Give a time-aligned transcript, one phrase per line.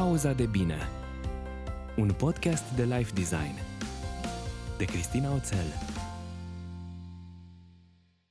[0.00, 0.76] Pauza de bine.
[1.96, 3.54] Un podcast de life design.
[4.78, 5.66] De Cristina Oțel.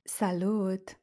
[0.02, 1.00] Salut!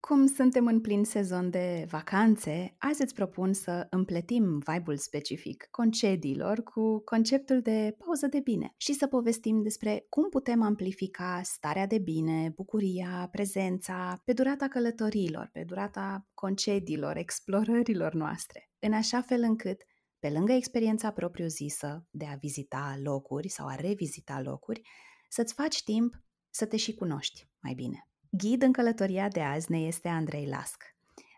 [0.00, 6.62] Cum suntem în plin sezon de vacanțe, azi îți propun să împletim vibe-ul specific concediilor
[6.62, 11.98] cu conceptul de pauză de bine și să povestim despre cum putem amplifica starea de
[11.98, 19.82] bine, bucuria, prezența pe durata călătoriilor, pe durata concediilor, explorărilor noastre, în așa fel încât
[20.26, 24.80] pe lângă experiența propriu-zisă de a vizita locuri sau a revizita locuri,
[25.28, 26.14] să-ți faci timp
[26.50, 28.08] să te și cunoști mai bine.
[28.30, 30.82] Ghid în călătoria de azi ne este Andrei Lasc.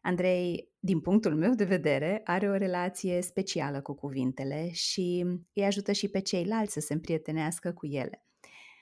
[0.03, 5.93] Andrei, din punctul meu de vedere, are o relație specială cu cuvintele și îi ajută
[5.93, 8.25] și pe ceilalți să se împrietenească cu ele.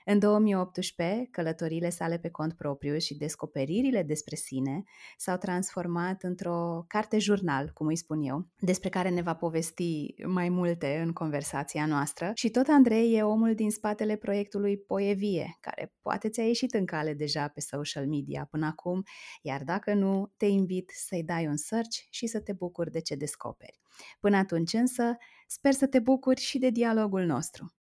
[0.09, 4.82] În 2018, călătoriile sale pe cont propriu și descoperirile despre sine
[5.16, 11.01] s-au transformat într-o carte-jurnal, cum îi spun eu, despre care ne va povesti mai multe
[11.05, 12.30] în conversația noastră.
[12.34, 17.15] Și tot Andrei e omul din spatele proiectului Poevie, care poate ți-a ieșit în cale
[17.15, 19.02] deja pe social media până acum,
[19.43, 23.15] iar dacă nu, te invit să-i dai un search și să te bucuri de ce
[23.15, 23.80] descoperi.
[24.20, 27.76] Până atunci însă, sper să te bucuri și de dialogul nostru.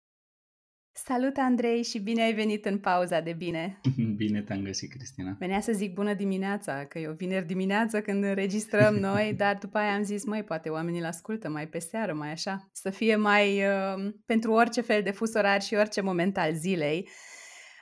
[0.96, 3.80] Salut, Andrei, și bine ai venit în pauza de bine!
[4.16, 5.36] Bine te-am găsit, Cristina!
[5.40, 9.78] Venea să zic bună dimineața, că e o vineri dimineață când înregistrăm noi, dar după
[9.78, 13.16] aia am zis, măi, poate oamenii îl ascultă mai pe seară, mai așa, să fie
[13.16, 17.10] mai uh, pentru orice fel de fus orar și orice moment al zilei.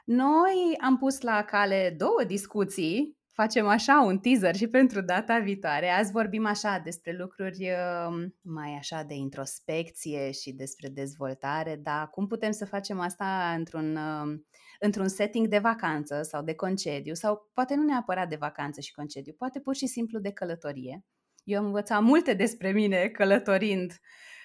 [0.06, 5.90] Noi am pus la cale două discuții facem așa un teaser și pentru data viitoare.
[5.90, 7.70] Azi vorbim așa despre lucruri
[8.08, 13.96] um, mai așa de introspecție și despre dezvoltare, dar cum putem să facem asta într-un,
[13.96, 14.46] um,
[14.80, 19.34] într-un setting de vacanță sau de concediu sau poate nu neapărat de vacanță și concediu,
[19.38, 21.06] poate pur și simplu de călătorie.
[21.44, 23.92] Eu am învățat multe despre mine călătorind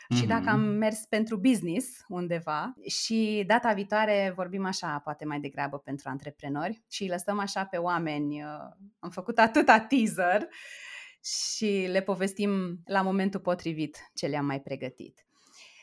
[0.07, 0.19] mm-hmm.
[0.19, 0.79] și dacă am mm-hmm.
[0.79, 7.03] mers pentru business undeva și data viitoare vorbim așa, poate mai degrabă pentru antreprenori și
[7.03, 8.43] îi lăsăm așa pe oameni.
[8.43, 8.49] Uh,
[8.99, 10.49] am făcut atâta teaser
[11.25, 15.27] și le povestim la momentul potrivit ce le-am mai pregătit.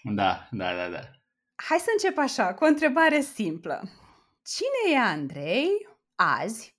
[0.04, 1.02] Da, da, da, da.
[1.56, 3.82] Hai să încep așa, cu o întrebare simplă.
[4.46, 5.68] Cine e Andrei
[6.16, 6.73] azi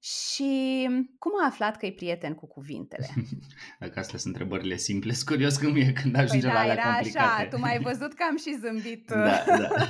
[0.00, 0.86] și
[1.18, 3.08] cum a aflat că e prieten cu cuvintele?
[3.80, 6.92] Dacă astea sunt întrebările simple, sunt curios cum e când ajunge păi da, la era
[6.92, 7.42] complicate.
[7.42, 9.08] așa, tu m-ai văzut că am și zâmbit.
[9.14, 9.68] Da, da.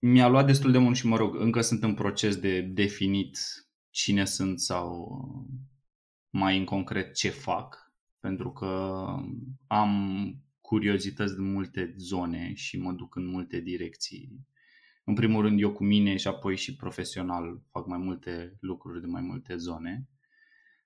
[0.00, 3.38] Mi-a luat destul de mult și, mă rog, încă sunt în proces de definit
[3.90, 5.08] cine sunt sau
[6.30, 9.04] mai în concret ce fac, pentru că
[9.66, 14.46] am curiozități din multe zone și mă duc în multe direcții
[15.08, 19.06] în primul rând eu cu mine și apoi și profesional fac mai multe lucruri de
[19.06, 20.08] mai multe zone.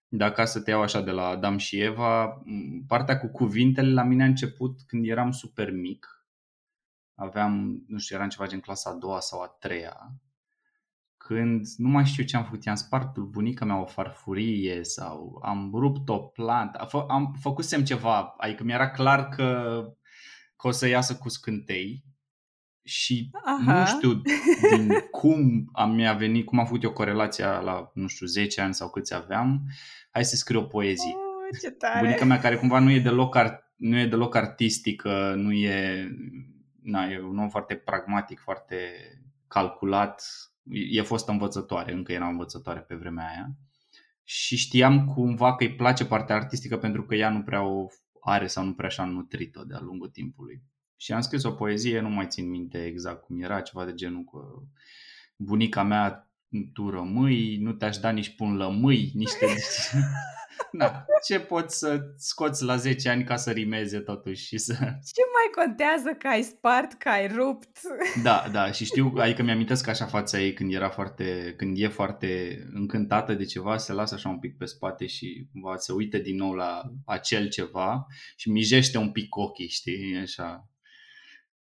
[0.08, 2.42] Dacă să te iau așa de la Adam și Eva,
[2.86, 6.26] partea cu cuvintele la mine a început când eram super mic.
[7.14, 10.12] Aveam, nu știu, eram ceva gen clasa a doua sau a treia.
[11.16, 15.70] Când nu mai știu ce am făcut, i-am spart bunica mea o farfurie sau am
[15.74, 16.78] rupt o plantă.
[17.08, 19.82] Am făcusem ceva, adică mi-era clar că,
[20.56, 22.10] că o să iasă cu scântei
[22.84, 23.78] și Aha.
[23.78, 24.14] nu știu
[24.70, 24.88] din
[25.20, 28.90] cum am mi-a venit, cum am făcut eu corelația la, nu știu, 10 ani sau
[28.90, 29.62] câți aveam,
[30.10, 31.12] hai să scriu o poezie.
[31.14, 32.00] Oh, ce tare.
[32.00, 36.08] Bunica mea care cumva nu e deloc, art, nu e deloc artistică, nu e,
[36.82, 38.76] na, e un om foarte pragmatic, foarte
[39.48, 40.24] calculat,
[40.90, 43.56] e fost învățătoare, încă era învățătoare pe vremea aia
[44.24, 47.86] și știam cumva că îi place partea artistică pentru că ea nu prea o
[48.20, 50.62] are sau nu prea și-a nutrit-o de-a lungul timpului.
[51.02, 54.24] Și am scris o poezie, nu mai țin minte exact cum era, ceva de genul
[54.24, 54.38] că
[55.36, 56.30] bunica mea
[56.72, 59.46] tu rămâi, nu te-aș da nici pun lămâi, nici te...
[60.72, 64.72] Na, ce poți să scoți la 10 ani ca să rimeze totuși și să...
[65.14, 67.78] Ce mai contează că ai spart, că ai rupt?
[68.22, 72.58] Da, da, și știu, adică mi-amintesc așa fața ei când era foarte, când e foarte
[72.72, 76.36] încântată de ceva, se lasă așa un pic pe spate și cumva se uită din
[76.36, 80.66] nou la acel ceva și mijește un pic ochii, știi, așa.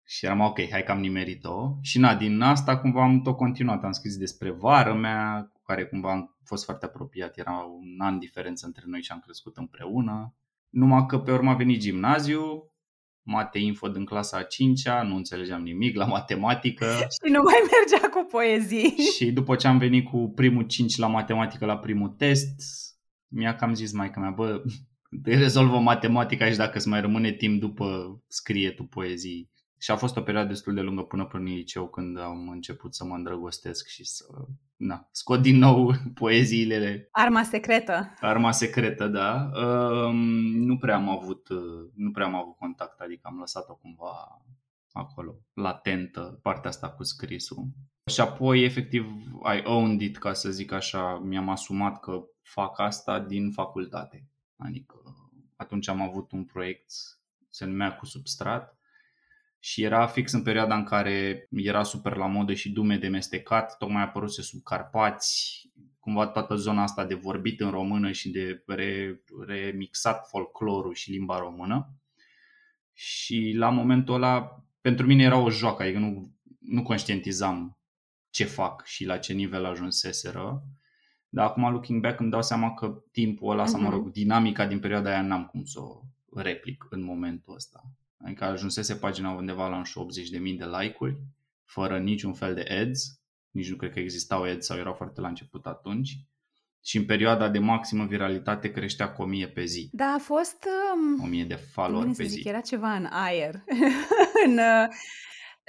[0.09, 1.77] Și eram ok, hai că am nimerit-o.
[1.81, 3.83] Și na, din asta cumva am tot continuat.
[3.83, 7.37] Am scris despre vară mea, cu care cumva am fost foarte apropiat.
[7.37, 10.35] Era un an diferență între noi și am crescut împreună.
[10.69, 12.71] Numai că pe urmă a venit gimnaziu,
[13.21, 16.85] mate info din clasa a 5-a, nu înțelegeam nimic la matematică.
[17.25, 18.95] și nu mai mergea cu poezii.
[19.15, 22.61] Și după ce am venit cu primul 5 la matematică la primul test,
[23.27, 24.63] mi-a cam zis mai mea, bă,
[25.23, 30.17] rezolvă matematica și dacă îți mai rămâne timp după scrie tu poezii Și a fost
[30.17, 33.87] o perioadă destul de lungă până până în liceu când am început să mă îndrăgostesc
[33.87, 34.25] și să
[34.75, 37.07] na, scot din nou poeziile.
[37.11, 38.13] Arma secretă.
[38.19, 39.49] Arma secretă, da.
[39.53, 40.13] Uh,
[40.53, 41.47] nu prea am avut
[41.93, 44.41] nu prea am avut contact, adică am lăsat-o cumva
[44.91, 47.67] acolo, latentă, partea asta cu scrisul.
[48.05, 49.05] Și apoi, efectiv,
[49.57, 54.27] I owned it, ca să zic așa, mi-am asumat că fac asta din facultate.
[54.57, 54.95] Adică
[55.55, 56.91] atunci am avut un proiect,
[57.49, 58.76] se numea cu substrat,
[59.67, 63.77] și era fix în perioada în care era super la modă și dume de mestecat,
[63.77, 65.61] tocmai apăruse sub Carpați,
[65.99, 71.37] cumva toată zona asta de vorbit în română și de re, remixat folclorul și limba
[71.37, 71.89] română.
[72.93, 77.77] Și la momentul ăla, pentru mine era o joacă, adică nu, nu conștientizam
[78.29, 80.63] ce fac și la ce nivel ajunseseră.
[81.29, 83.67] Dar acum, looking back, îmi dau seama că timpul ăla, uh-huh.
[83.67, 84.11] sau mă rog, mhm.
[84.11, 86.01] dinamica din perioada aia n-am cum să o
[86.35, 87.83] replic în momentul ăsta.
[88.23, 91.17] Adică ajunsese pagina undeva la 80.000 de like-uri,
[91.63, 93.21] fără niciun fel de ads,
[93.51, 96.17] nici nu cred că existau ads sau erau foarte la început atunci.
[96.83, 99.89] Și în perioada de maximă viralitate creștea cu 1000 pe zi.
[99.91, 100.67] Da, a fost...
[100.95, 102.41] Um, 1000 de follower pe zi.
[102.45, 103.63] era ceva în aer.
[104.45, 104.87] în, uh,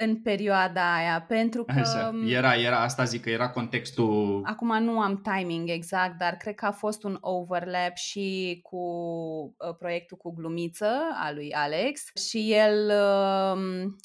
[0.01, 1.79] în perioada aia, pentru că...
[1.79, 2.11] Așa.
[2.27, 4.41] Era, era, asta zic că era contextul...
[4.45, 9.75] Acum nu am timing exact, dar cred că a fost un overlap și cu uh,
[9.77, 10.89] proiectul cu glumiță
[11.23, 13.61] al lui Alex și el uh,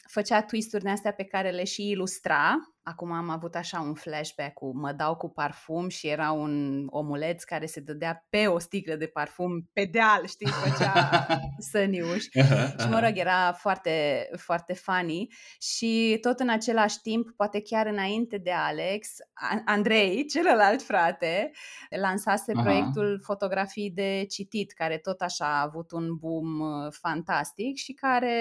[0.08, 4.78] făcea twist-uri astea pe care le și ilustra Acum am avut așa un flashback cu
[4.78, 9.06] mă dau cu parfum și era un omuleț care se dădea pe o sticlă de
[9.06, 11.26] parfum pe deal, știi, făcea
[11.70, 12.22] săniuș.
[12.80, 15.26] și mă rog, era foarte, foarte funny
[15.60, 19.08] și tot în același timp, poate chiar înainte de Alex,
[19.64, 21.50] Andrei, celălalt frate,
[22.00, 22.62] lansase uh-huh.
[22.62, 28.36] proiectul Fotografii de citit, care tot așa a avut un boom uh, fantastic și care,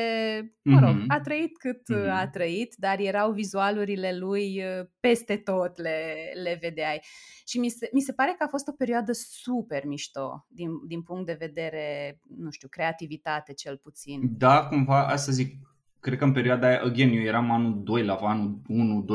[0.62, 1.08] mă rog, uh-huh.
[1.08, 2.10] a trăit cât uh-huh.
[2.10, 4.64] a trăit, dar erau vizualurile lui lui
[5.00, 7.02] peste tot le, le vedeai.
[7.48, 11.02] Și mi se, mi se pare că a fost o perioadă super mișto din, din
[11.02, 14.38] punct de vedere, nu știu, creativitate cel puțin.
[14.38, 15.56] Da, cumva, asta zic,
[16.00, 18.62] cred că în perioada aia, again, eu eram anul 2 la anul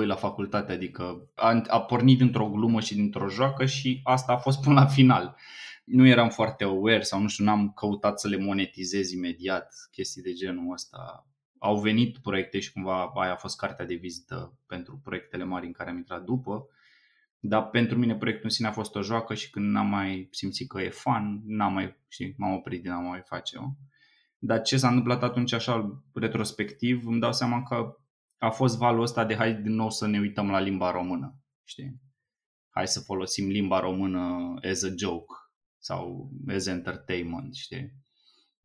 [0.03, 4.37] 1-2 la facultate, adică a, a pornit dintr-o glumă și dintr-o joacă și asta a
[4.37, 5.37] fost până la final.
[5.85, 10.33] Nu eram foarte aware sau nu știu, n-am căutat să le monetizez imediat chestii de
[10.33, 11.27] genul ăsta
[11.59, 15.73] au venit proiecte și cumva aia a fost cartea de vizită pentru proiectele mari în
[15.73, 16.69] care am intrat după.
[17.41, 20.69] Dar pentru mine proiectul în sine a fost o joacă și când n-am mai simțit
[20.69, 23.63] că e fan, n-am mai, știi, m-am oprit din a mai face-o.
[24.39, 27.97] Dar ce s-a întâmplat atunci așa retrospectiv, îmi dau seama că
[28.39, 31.35] a fost valul ăsta de hai din nou să ne uităm la limba română,
[31.65, 32.01] știi?
[32.69, 35.35] Hai să folosim limba română as a joke
[35.79, 37.93] sau as entertainment, știi?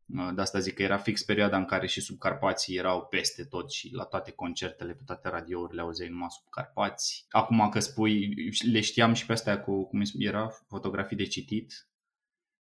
[0.06, 3.90] De asta zic că era fix perioada în care și subcarpații erau peste tot și
[3.92, 7.26] la toate concertele, pe toate radiourile auzeai numai subcarpați.
[7.28, 8.34] Acum că spui,
[8.72, 11.88] le știam și pe astea cu, cum era, fotografii de citit.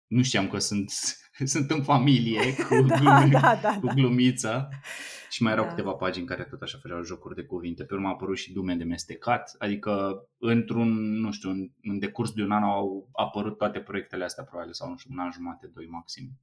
[0.06, 0.90] Nu știam că sunt,
[1.54, 3.92] sunt în familie cu, da, glumi, da, da, cu da.
[3.92, 4.68] glumița.
[5.30, 5.70] Și mai erau da.
[5.70, 7.84] câteva pagini care tot așa făceau jocuri de cuvinte.
[7.84, 9.54] Pe urmă a apărut și Dume de mestecat.
[9.58, 14.44] Adică într-un, nu știu, în, în decurs de un an au apărut toate proiectele astea
[14.44, 16.38] probabil sau nu știu, un an jumate, doi maxim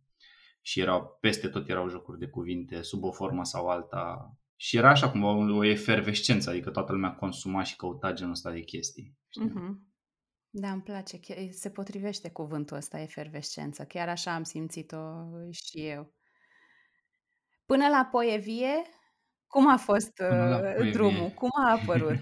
[0.68, 4.36] și erau, peste tot erau jocuri de cuvinte, sub o formă sau alta.
[4.56, 8.60] Și era așa cumva o efervescență, adică toată lumea consuma și căuta genul ăsta de
[8.60, 9.18] chestii.
[9.46, 9.76] Uh-huh.
[10.50, 11.20] Da, îmi place,
[11.52, 13.84] se potrivește cuvântul ăsta, efervescență.
[13.84, 15.04] Chiar așa am simțit-o
[15.52, 16.14] și eu.
[17.66, 18.82] Până la poevie,
[19.48, 21.30] cum a fost uh, drumul?
[21.30, 22.22] Cum a apărut?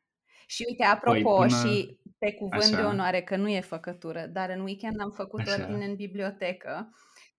[0.54, 1.68] și uite, apropo, păi, până...
[1.68, 2.76] și pe cuvânt așa.
[2.76, 5.62] de onoare că nu e făcătură, dar în weekend am făcut așa.
[5.62, 6.88] ordine în bibliotecă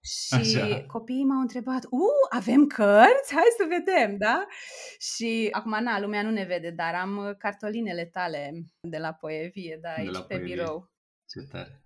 [0.05, 0.83] și Așa.
[0.87, 3.33] copiii m-au întrebat, u, avem cărți?
[3.33, 4.45] Hai să vedem, da?
[4.99, 9.79] Și acum, na, lumea nu ne vede, dar am uh, cartolinele tale de la Poevie,
[9.81, 10.55] da, aici pe poevie.
[10.55, 10.91] birou.
[11.29, 11.83] Ce tare.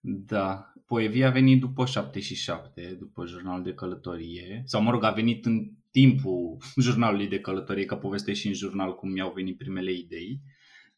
[0.00, 5.44] Da, Poevie a venit după 77, după jurnalul de călătorie, sau mă rog, a venit
[5.46, 6.56] în timpul
[6.86, 10.40] jurnalului de călătorie, că povestesc și în jurnal cum mi-au venit primele idei.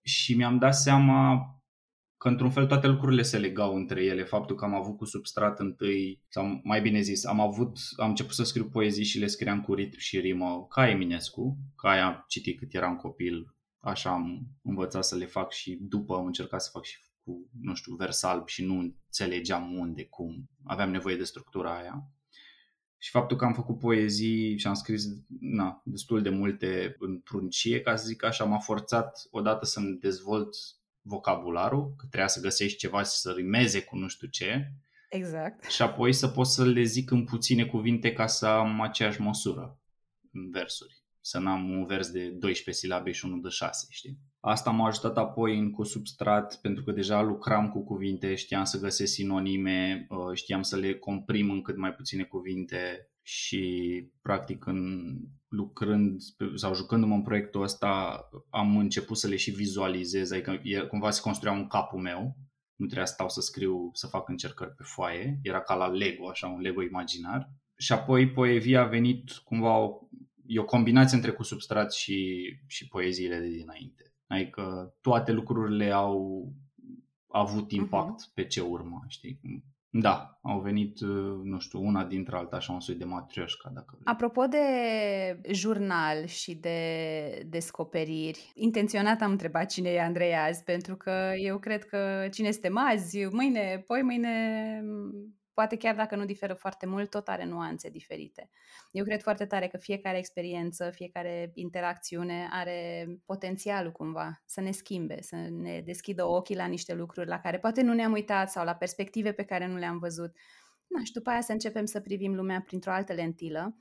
[0.03, 1.47] Și mi-am dat seama
[2.19, 4.25] că într-un fel toate lucrurile se legau între ele.
[4.25, 8.35] Faptul că am avut cu substrat întâi, sau mai bine zis, am avut, am început
[8.35, 12.25] să scriu poezii și le scriam cu ritm și rimă ca Eminescu, ca aia am
[12.29, 16.71] citit cât eram copil, așa am învățat să le fac și după am încercat să
[16.73, 20.51] fac și cu, nu știu, vers alb și nu înțelegeam unde, cum.
[20.65, 22.11] Aveam nevoie de structura aia.
[23.01, 25.05] Și faptul că am făcut poezii și am scris
[25.41, 30.57] na, destul de multe în pruncie, ca să zic așa, m-a forțat odată să-mi dezvolt
[31.03, 34.73] vocabularul, că trebuia să găsești ceva și să rimeze cu nu știu ce.
[35.09, 35.65] Exact.
[35.65, 39.81] Și apoi să pot să le zic în puține cuvinte ca să am aceeași măsură.
[40.53, 40.98] versuri.
[41.29, 44.19] Să n-am un vers de 12 silabe și unul de 6, știi?
[44.41, 48.79] Asta m-a ajutat apoi în cu substrat pentru că deja lucram cu cuvinte, știam să
[48.79, 53.65] găsesc sinonime, uh, știam să le comprim în cât mai puține cuvinte și
[54.23, 55.11] practic în
[55.49, 56.21] lucrând
[56.55, 58.21] sau jucându-mă în proiectul ăsta
[58.51, 62.37] am început să le și vizualizez, adică cumva se construia un capul meu,
[62.75, 66.29] nu trebuia să stau să scriu, să fac încercări pe foaie, era ca la Lego,
[66.29, 67.51] așa un Lego imaginar.
[67.77, 69.99] Și apoi poezia a venit cumva o,
[70.49, 74.13] e o combinație între cu substrat și, și poeziile de dinainte.
[74.27, 76.53] Adică toate lucrurile au
[77.29, 77.81] avut mhm.
[77.81, 78.35] impact uh-huh.
[78.35, 79.41] pe ce urmă, știi?
[79.91, 81.01] Da, au venit,
[81.43, 84.03] nu știu, una dintre alta, așa un soi de matrioșca, dacă vrei.
[84.05, 84.59] Apropo de
[85.53, 86.79] jurnal și de
[87.47, 92.71] descoperiri, intenționat am întrebat cine e Andrei azi, pentru că eu cred că cine este
[92.75, 94.33] azi, mâine, poi mâine
[95.59, 98.51] poate chiar dacă nu diferă foarte mult, tot are nuanțe diferite.
[98.91, 105.23] Eu cred foarte tare că fiecare experiență, fiecare interacțiune are potențialul cumva să ne schimbe,
[105.23, 108.75] să ne deschidă ochii la niște lucruri la care poate nu ne-am uitat sau la
[108.75, 110.33] perspective pe care nu le-am văzut.
[110.87, 113.77] Na, și după aia să începem să privim lumea printr-o altă lentilă.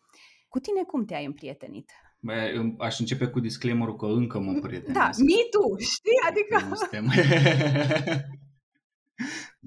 [0.48, 1.91] Cu tine cum te-ai împrietenit?
[2.19, 2.34] Bă,
[2.77, 5.00] aș începe cu disclaimerul că încă mă împrietenesc.
[5.00, 6.19] Da, mi tu, știi?
[6.29, 6.55] Adică...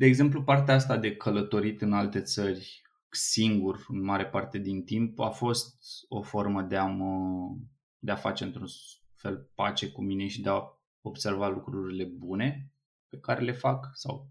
[0.01, 5.19] De exemplu, partea asta de călătorit în alte țări singur în mare parte din timp
[5.19, 5.77] a fost
[6.09, 7.57] o formă de a mă,
[7.99, 8.67] de a face într-un
[9.15, 10.63] fel pace cu mine și de a
[11.01, 12.73] observa lucrurile bune
[13.09, 14.31] pe care le fac sau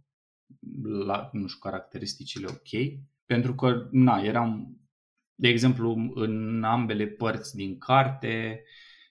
[1.05, 3.01] la, nu știu, caracteristicile ok.
[3.25, 4.79] Pentru că, na, eram,
[5.35, 8.63] de exemplu, în ambele părți din carte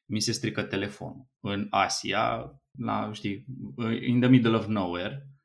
[0.05, 1.29] mi se strică telefonul.
[1.41, 3.45] În Asia, la, știi,
[4.07, 5.38] in the middle of nowhere,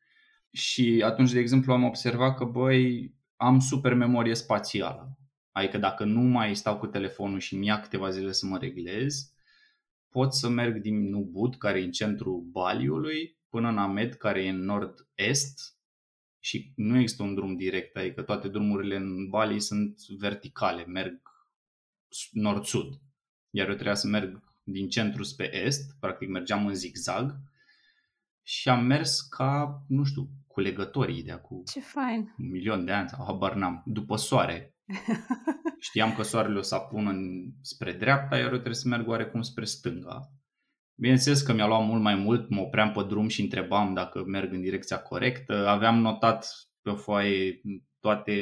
[0.54, 5.18] și atunci, de exemplu, am observat că, băi, am super memorie spațială.
[5.52, 9.34] Adică dacă nu mai stau cu telefonul și mi-ia câteva zile să mă reglez,
[10.10, 14.50] pot să merg din Nubud, care e în centrul Baliului, până în Amed, care e
[14.50, 15.78] în nord-est
[16.40, 21.22] și nu există un drum direct, adică toate drumurile în Bali sunt verticale, merg
[22.32, 23.02] nord-sud.
[23.50, 27.36] Iar eu trebuia să merg din centru spre est, practic mergeam în zigzag
[28.42, 32.34] și am mers ca, nu știu, cu legătorii de acum Ce fain.
[32.38, 34.76] un milion de ani sau habar n-am, după soare.
[35.80, 39.42] Știam că soarele o să apună în, spre dreapta, iar eu trebuie să merg oarecum
[39.42, 40.32] spre stânga.
[40.96, 44.54] Bineînțeles că mi-a luat mult mai mult, mă opream pe drum și întrebam dacă merg
[44.54, 45.68] în direcția corectă.
[45.68, 46.48] Aveam notat
[46.82, 47.62] pe o foaie
[48.00, 48.34] toate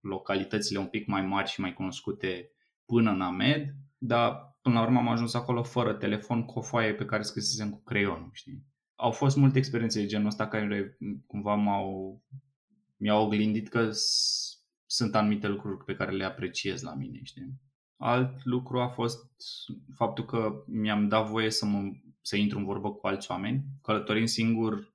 [0.00, 2.50] localitățile un pic mai mari și mai cunoscute
[2.84, 6.94] până în Amed, dar până la urmă am ajuns acolo fără telefon cu o foaie
[6.94, 8.64] pe care scrisesem cu creionul, știi?
[8.96, 12.22] Au fost multe experiențe de genul ăsta care cumva m-au,
[12.96, 13.90] mi-au oglindit că
[14.86, 17.60] sunt anumite lucruri pe care le apreciez la mine, știi?
[17.96, 19.30] Alt lucru a fost
[19.94, 23.64] faptul că mi-am dat voie să, mă, să intru în vorbă cu alți oameni.
[23.82, 24.92] Călătorind singur,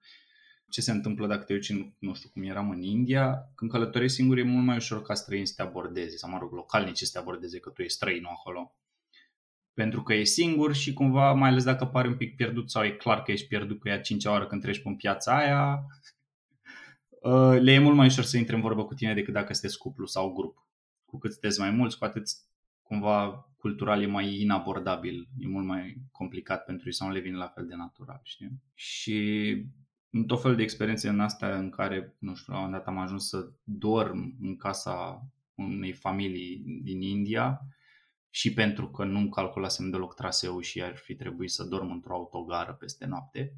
[0.70, 4.38] ce se întâmplă dacă te uiți, nu știu cum eram în India, când călătorești singur
[4.38, 7.20] e mult mai ușor ca străini să te abordeze, sau mă rog, localnici să te
[7.20, 8.75] abordeze, că tu ești străin acolo
[9.73, 12.89] pentru că e singur și cumva, mai ales dacă pare un pic pierdut sau e
[12.89, 15.85] clar că ești pierdut că e a cincea oară când treci pe piața aia,
[17.09, 19.77] uh, le e mult mai ușor să intre în vorbă cu tine decât dacă sunteți
[19.77, 20.67] cuplu sau grup.
[21.05, 22.23] Cu cât sunteți mai mulți, cu atât
[22.81, 27.37] cumva cultural e mai inabordabil, e mult mai complicat pentru ei sau nu le vine
[27.37, 28.51] la fel de natural, știi?
[28.73, 29.47] Și
[30.09, 32.93] în tot fel de experiențe în astea în care, nu știu, la un moment dat
[32.93, 35.25] am ajuns să dorm în casa
[35.55, 37.61] unei familii din India,
[38.33, 42.73] și pentru că nu calculasem deloc traseul și ar fi trebuit să dorm într-o autogară
[42.73, 43.53] peste noapte.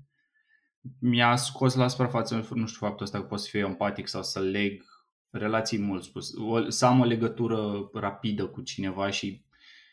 [0.99, 4.39] Mi-a scos la suprafață, nu știu faptul ăsta că pot să fiu empatic sau să
[4.39, 4.83] leg
[5.29, 6.33] relații mult spus,
[6.67, 9.43] să am o legătură rapidă cu cineva și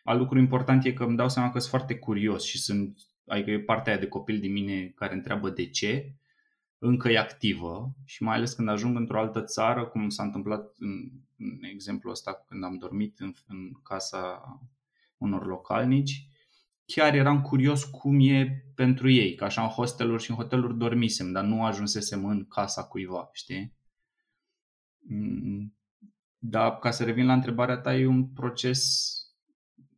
[0.04, 3.50] al lucru important e că îmi dau seama că sunt foarte curios și sunt, adică
[3.50, 6.14] e partea aia de copil din mine care întreabă de ce,
[6.82, 11.10] încă e activă și mai ales când ajung într-o altă țară, cum s-a întâmplat în,
[11.38, 14.42] în exemplul ăsta când am dormit în, în casa
[15.16, 16.28] unor localnici,
[16.84, 21.32] chiar eram curios cum e pentru ei, că așa în hosteluri și în hoteluri dormisem,
[21.32, 23.74] dar nu ajunsesem în casa cuiva, știi?
[24.98, 25.76] Mm,
[26.38, 29.10] dar ca să revin la întrebarea ta, e un proces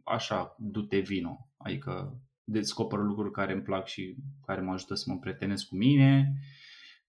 [0.05, 5.19] așa, du-te vino, adică descoper lucruri care îmi plac și care mă ajută să mă
[5.19, 6.33] prietenesc cu mine,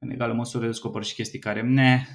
[0.03, 2.05] în egală măsură descoper și chestii care, ne,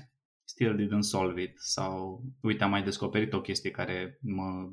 [0.45, 4.71] still didn't solve it sau uite, am mai descoperit o chestie care mă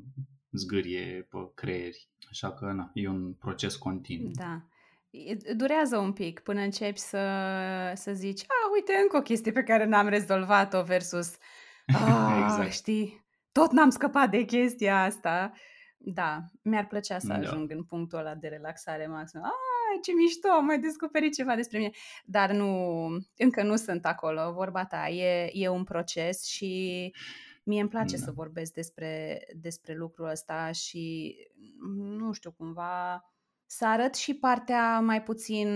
[0.50, 2.08] zgârie pe creieri.
[2.30, 4.30] Așa că, na, e un proces continuu.
[4.34, 4.62] Da.
[5.56, 7.18] Durează un pic până începi să,
[7.94, 11.34] să zici, a, uite, încă o chestie pe care n-am rezolvat-o versus,
[11.86, 12.72] a, exact.
[12.72, 15.52] știi, tot n-am scăpat de chestia asta.
[15.98, 17.34] Da, mi-ar plăcea să Da.
[17.34, 19.40] ajung în punctul ăla de relaxare maxim.
[19.42, 19.50] Ai,
[20.02, 21.90] ce mișto, am mai descoperit ceva despre mine.
[22.24, 25.08] Dar nu, încă nu sunt acolo, vorba ta.
[25.08, 27.12] E, e un proces și
[27.64, 28.24] mie îmi place Da.
[28.24, 31.36] să vorbesc despre, despre lucrul ăsta și,
[31.96, 33.24] nu știu, cumva
[33.66, 35.68] să arăt și partea mai puțin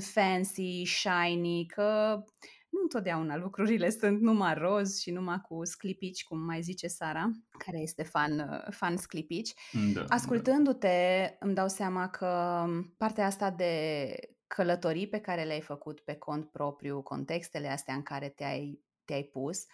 [0.00, 2.24] fancy, shiny, că
[2.68, 7.78] nu întotdeauna lucrurile sunt numai roz și numai cu sclipici, cum mai zice Sara, care
[7.78, 9.54] este fan, fan sclipici.
[9.94, 12.64] Da, Ascultându-te, îmi dau seama că
[12.96, 14.14] partea asta de
[14.46, 19.66] călătorii pe care le-ai făcut pe cont propriu, contextele astea în care te-ai, te-ai pus,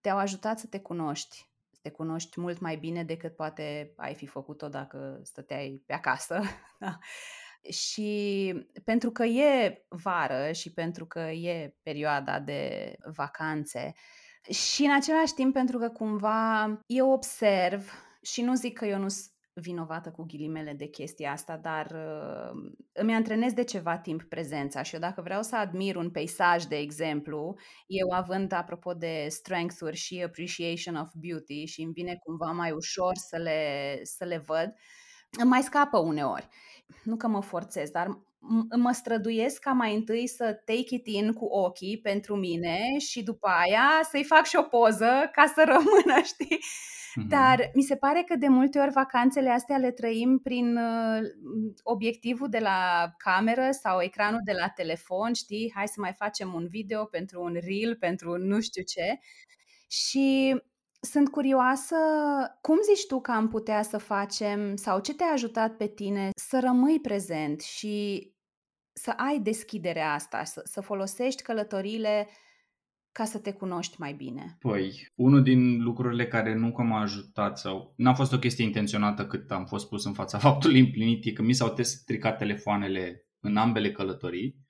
[0.00, 1.46] te-au ajutat să te cunoști.
[1.70, 6.40] Să te cunoști mult mai bine decât poate ai fi făcut-o dacă stăteai pe acasă.
[6.78, 6.98] Da.
[7.70, 8.52] Și
[8.84, 13.92] pentru că e vară și pentru că e perioada de vacanțe
[14.50, 19.08] și în același timp pentru că cumva eu observ și nu zic că eu nu
[19.08, 24.82] sunt vinovată cu ghilimele de chestia asta, dar uh, îmi antrenez de ceva timp prezența
[24.82, 27.56] și eu dacă vreau să admir un peisaj, de exemplu,
[27.86, 33.12] eu având, apropo de strength-uri și appreciation of beauty și îmi vine cumva mai ușor
[33.14, 34.74] să le, să le văd,
[35.38, 36.48] îmi mai scapă uneori.
[37.02, 41.32] Nu că mă forțez, dar m- mă străduiesc ca mai întâi să take it in
[41.32, 46.22] cu ochii pentru mine și după aia să-i fac și o poză ca să rămână,
[46.24, 46.58] știi?
[47.14, 47.28] Mhm.
[47.28, 51.20] Dar mi se pare că de multe ori vacanțele astea le trăim prin uh,
[51.82, 55.72] obiectivul de la cameră sau ecranul de la telefon, știi?
[55.74, 59.18] Hai să mai facem un video pentru un reel, pentru un nu știu ce.
[59.88, 60.56] Și
[61.00, 61.96] sunt curioasă,
[62.60, 66.60] cum zici tu că am putea să facem sau ce te-a ajutat pe tine să
[66.62, 68.26] rămâi prezent și
[68.92, 72.28] să ai deschiderea asta, să, să folosești călătoriile
[73.12, 74.56] ca să te cunoști mai bine?
[74.58, 79.26] Păi, unul din lucrurile care nu că m-a ajutat sau n-a fost o chestie intenționată
[79.26, 83.56] cât am fost pus în fața faptului împlinit, e că mi s-au stricat telefoanele în
[83.56, 84.67] ambele călătorii.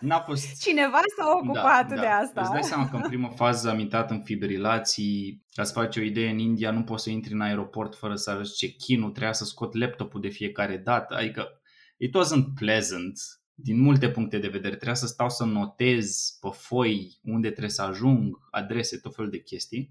[0.00, 0.60] N-a fost...
[0.60, 2.40] Cineva s-a ocupat de asta.
[2.40, 6.00] Îți dai seama că în prima fază am intrat în fibrilații, ca să faci o
[6.00, 9.44] idee, în India nu poți să intri în aeroport fără să arăți check-in-ul, trebuia să
[9.44, 11.60] scot laptopul de fiecare dată, adică
[11.96, 13.18] it wasn't pleasant
[13.54, 14.74] din multe puncte de vedere.
[14.74, 19.42] Trebuia să stau să notez pe foi unde trebuie să ajung, adrese, tot felul de
[19.42, 19.90] chestii,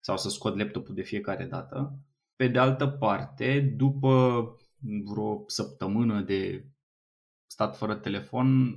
[0.00, 1.98] sau să scot laptopul de fiecare dată.
[2.36, 4.44] Pe de altă parte, după
[5.04, 6.66] vreo săptămână de
[7.46, 8.76] stat fără telefon,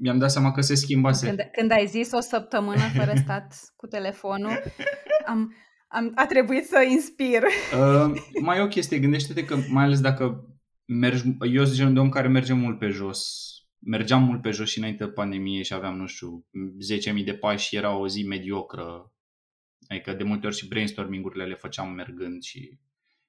[0.00, 1.26] mi-am dat seama că se schimbase.
[1.26, 4.62] Când, când ai zis o săptămână fără stat cu telefonul,
[5.26, 5.54] am,
[5.88, 7.42] am, a trebuit să inspir.
[7.42, 10.48] Uh, mai e o chestie, gândește-te că mai ales dacă
[10.84, 14.70] mergi, eu sunt genul de om care merge mult pe jos, mergeam mult pe jos
[14.70, 16.46] și înainte de pandemie și aveam, nu știu,
[17.18, 19.12] 10.000 de pași și era o zi mediocră.
[19.88, 22.78] Adică de multe ori și brainstorming-urile le făceam mergând și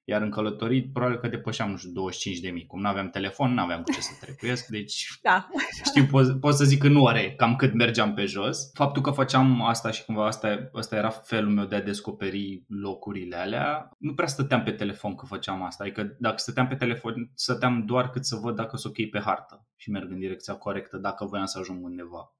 [0.08, 2.66] iar în călătorii probabil că depășeam, nu știu, 25 de mii.
[2.66, 5.48] Cum nu aveam telefon, nu aveam cu ce să trecuiesc, deci Da.
[5.90, 8.70] știu, pot, pot să zic în ore cam cât mergeam pe jos.
[8.72, 13.36] Faptul că făceam asta și cumva asta, asta era felul meu de a descoperi locurile
[13.36, 15.84] alea, nu prea stăteam pe telefon că făceam asta.
[15.84, 19.66] Adică dacă stăteam pe telefon, stăteam doar cât să văd dacă sunt ok pe hartă
[19.76, 22.34] și merg în direcția corectă dacă voiam să ajung undeva.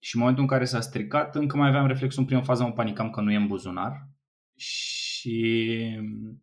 [0.00, 2.72] Și în momentul în care s-a stricat, încă mai aveam reflexul în prima fază, mă
[2.72, 4.08] panicam că nu e în buzunar.
[4.56, 4.97] Și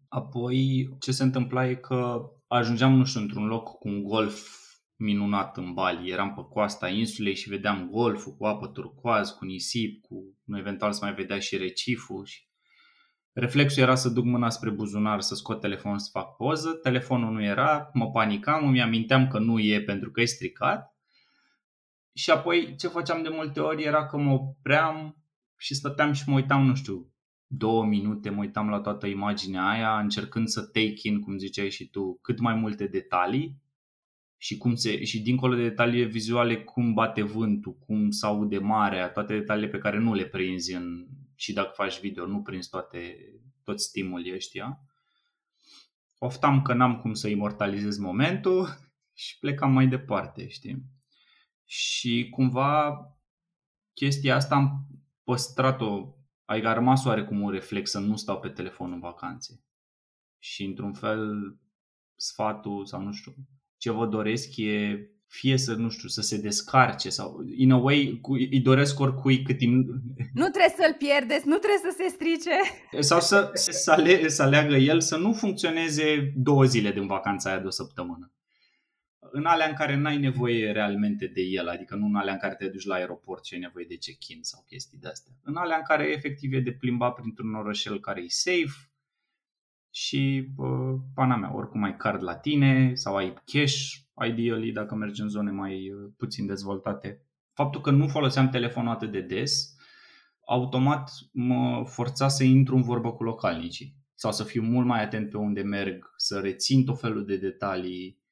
[0.08, 5.58] apoi ce se întâmpla e că ajungeam, nu știu, într-un loc cu un golf minunat
[5.58, 6.12] în Bali.
[6.12, 10.92] Eram pe coasta insulei și vedeam golful cu apă turcoaz, cu nisip, cu nu eventual
[10.92, 12.26] să mai vedea și reciful.
[12.26, 12.44] Și...
[13.34, 16.70] Reflexul era să duc mâna spre buzunar, să scot telefonul să fac poză.
[16.74, 20.96] Telefonul nu era, mă panicam, îmi aminteam că nu e pentru că e stricat.
[22.14, 25.18] Și apoi ce făceam de multe ori era că mă opream
[25.58, 27.15] și stăteam și mă uitam, nu știu,
[27.48, 31.90] două minute, mă uitam la toată imaginea aia, încercând să take in, cum ziceai și
[31.90, 33.64] tu, cât mai multe detalii
[34.38, 39.10] și, cum se, și dincolo de detaliile vizuale, cum bate vântul, cum se aude marea,
[39.10, 43.18] toate detaliile pe care nu le prinzi în, și dacă faci video, nu prinzi toate,
[43.64, 44.80] toți stimulii ăștia.
[46.18, 48.68] Oftam că n-am cum să imortalizez momentul
[49.24, 50.84] și plecam mai departe, știi?
[51.66, 53.00] Și cumva
[53.94, 54.88] chestia asta am
[55.24, 56.15] păstrat-o
[56.46, 59.64] adică a rămas oarecum un reflex să nu stau pe telefon în vacanțe.
[60.40, 61.56] Și într-un fel
[62.16, 63.34] sfatul sau nu știu,
[63.78, 68.20] ce vă doresc e fie să, nu știu, să se descarce sau, in a way,
[68.22, 69.88] cu, îi doresc oricui cât timp...
[70.34, 72.52] Nu trebuie să-l pierdeți, nu trebuie să se strice.
[73.00, 77.60] Sau să, să, ale, să aleagă el să nu funcționeze două zile din vacanța aia
[77.60, 78.32] de o săptămână.
[79.32, 82.56] În alea în care n-ai nevoie realmente de el, adică nu în alea în care
[82.56, 85.34] te duci la aeroport și ai nevoie de check-in sau chestii de astea.
[85.44, 88.90] În alea în care efectiv e de plimbat printr-un orășel care e safe
[89.90, 93.94] și uh, pana mea, oricum ai card la tine sau ai cash,
[94.28, 97.22] ideally, dacă mergi în zone mai uh, puțin dezvoltate.
[97.54, 99.76] Faptul că nu foloseam telefonul atât de des,
[100.46, 105.30] automat mă forța să intru în vorbă cu localnicii sau să fiu mult mai atent
[105.30, 108.24] pe unde merg, să rețin tot felul de detalii.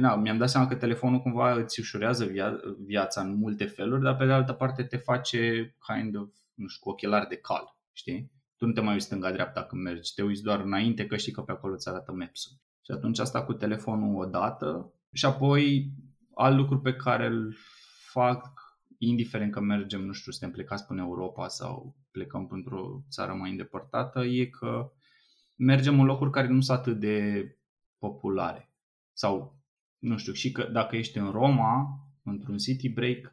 [0.00, 4.16] Na, mi-am dat seama că telefonul cumva îți ușurează via- viața în multe feluri, dar
[4.16, 8.30] pe de altă parte te face kind of, nu știu, cu ochelari de cal, știi?
[8.56, 11.40] Tu nu te mai uiți stânga-dreapta când mergi, te uiți doar înainte că știi că
[11.40, 12.48] pe acolo îți arată maps
[12.84, 15.92] Și atunci asta cu telefonul odată și apoi
[16.34, 17.54] alt lucru pe care îl
[18.10, 18.58] fac
[18.98, 24.24] indiferent că mergem, nu știu, suntem plecați până Europa sau plecăm într-o țară mai îndepărtată,
[24.24, 24.92] e că
[25.54, 27.48] mergem în locuri care nu sunt atât de
[27.98, 28.72] populare.
[29.12, 29.57] Sau,
[29.98, 31.86] nu știu, și că dacă ești în Roma,
[32.22, 33.32] într-un city break,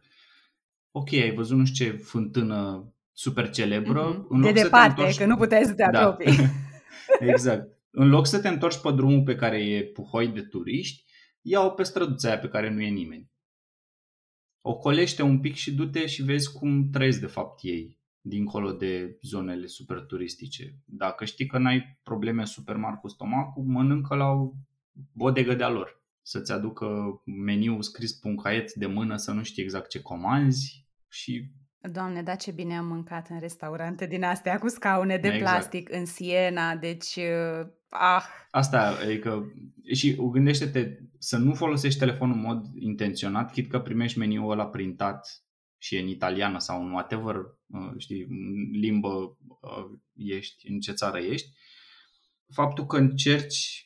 [0.91, 4.13] ok, ai văzut nu știu ce fântână super celebră.
[4.13, 4.27] Mm-hmm.
[4.29, 5.17] În loc de să departe, te întorci...
[5.17, 5.99] că nu puteai să te da.
[5.99, 6.35] apropii.
[6.35, 7.25] Da.
[7.31, 7.77] exact.
[7.91, 11.03] În loc să te întorci pe drumul pe care e puhoi de turiști,
[11.41, 13.31] ia-o pe străduța aia pe care nu e nimeni.
[14.61, 19.67] Ocolește un pic și du-te și vezi cum trăiesc de fapt ei dincolo de zonele
[19.67, 20.75] super turistice.
[20.85, 24.51] Dacă știi că n-ai probleme super mari cu stomacul, mănâncă la o
[25.11, 26.03] bodegă de-a lor.
[26.27, 26.87] Să-ți aducă
[27.25, 31.51] meniul scris pe un caiet de mână să nu știi exact ce comanzi și
[31.91, 35.51] Doamne, da ce bine am mâncat în restaurante din astea cu scaune de exact.
[35.51, 38.23] plastic în Siena, deci uh, ah.
[38.51, 39.53] Asta, adică
[39.93, 45.43] și gândește-te să nu folosești telefonul în mod intenționat, chit că primești meniul ăla printat
[45.77, 48.27] și în italiană sau în whatever, uh, știi,
[48.71, 51.49] limbă uh, ești, în ce țară ești,
[52.53, 53.84] faptul că încerci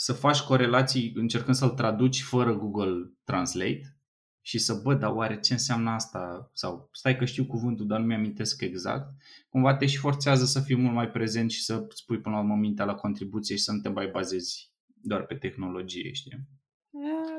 [0.00, 3.96] să faci corelații încercând să-l traduci fără Google Translate
[4.40, 6.50] și să bă, dar oare ce înseamnă asta?
[6.52, 9.14] Sau stai că știu cuvântul, dar nu mi-amintesc exact.
[9.48, 12.54] Cumva te și forțează să fii mult mai prezent și să spui până la urmă
[12.54, 16.48] mintea la contribuție și să nu te mai bazezi doar pe tehnologie, știi?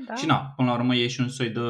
[0.07, 0.15] da.
[0.15, 1.61] Și na, până la urmă e și un soi de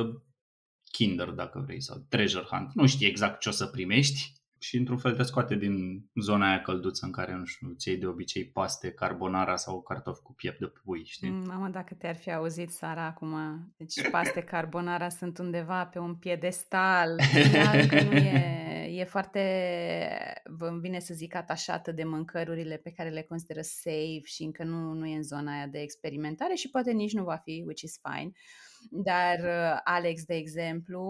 [0.92, 2.74] Kinder, dacă vrei, sau Treasure Hunt.
[2.74, 6.62] Nu știi exact ce o să primești și într-un fel te scoate din zona aia
[6.62, 10.66] călduță în care, nu știu, ți de obicei paste, carbonara sau cartofi cu piept de
[10.66, 11.30] pui, știi?
[11.30, 13.36] Mm, mamă, dacă te-ar fi auzit, Sara, acum,
[13.78, 17.20] deci paste, carbonara sunt undeva pe un piedestal,
[17.90, 19.42] că nu e, e foarte,
[20.44, 24.94] vă vine să zic, atașată de mâncărurile pe care le consideră safe și încă nu,
[24.94, 28.00] nu e în zona aia de experimentare și poate nici nu va fi, which is
[28.10, 28.32] fine.
[28.90, 31.02] Dar uh, Alex, de exemplu,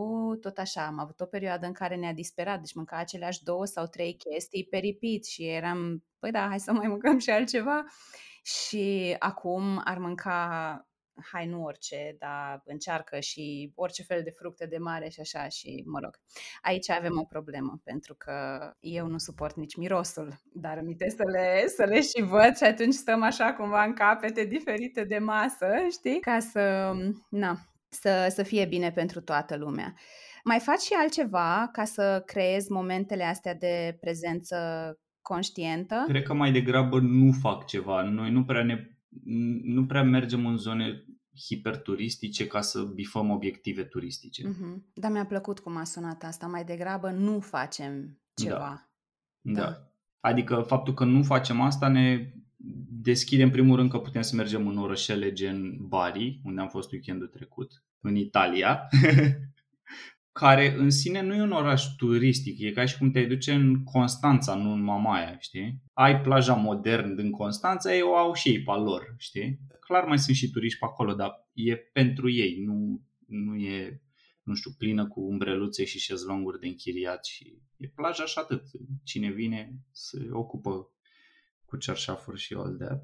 [0.41, 3.85] tot așa, am avut o perioadă în care ne-a disperat, deci mânca aceleași două sau
[3.85, 7.83] trei chestii pe repeat și eram, păi da, hai să mai mâncăm și altceva.
[8.43, 10.85] Și acum ar mânca
[11.31, 15.83] hai nu orice, dar încearcă și orice fel de fructe de mare și așa și
[15.85, 16.19] mă rog.
[16.61, 18.33] Aici avem o problemă pentru că
[18.79, 22.93] eu nu suport nici mirosul, dar îmi să le, să le și văd și atunci
[22.93, 26.19] stăm așa cumva în capete diferite de masă, știi?
[26.19, 26.93] Ca să,
[27.29, 27.57] na,
[27.89, 29.93] să, să fie bine pentru toată lumea.
[30.43, 34.57] Mai faci și altceva ca să creezi momentele astea de prezență
[35.21, 36.03] conștientă?
[36.07, 38.01] Cred că mai degrabă nu fac ceva.
[38.01, 38.85] Noi nu prea ne
[39.63, 44.43] nu prea mergem în zone hiperturistice ca să bifăm obiective turistice.
[44.47, 44.81] Mm-hmm.
[44.93, 46.47] Dar mi-a plăcut cum a sunat asta.
[46.47, 48.91] Mai degrabă nu facem ceva.
[49.41, 49.61] Da.
[49.61, 49.91] da.
[50.19, 52.33] Adică faptul că nu facem asta ne
[53.01, 56.91] deschide în primul rând că putem să mergem în orășele gen Bari, unde am fost
[56.91, 58.87] weekendul trecut, în Italia,
[60.41, 63.83] care în sine nu e un oraș turistic, e ca și cum te duce în
[63.83, 65.81] Constanța, nu în Mamaia, știi?
[65.93, 69.59] Ai plaja modern din Constanța, ei o au și ei pe lor, știi?
[69.79, 74.01] Clar mai sunt și turiști pe acolo, dar e pentru ei, nu, nu e,
[74.43, 78.63] nu știu, plină cu umbreluțe și șezlonguri de închiriat și e plaja și atât.
[79.03, 80.91] Cine vine se ocupă
[81.65, 83.03] cu cerșafuri și all that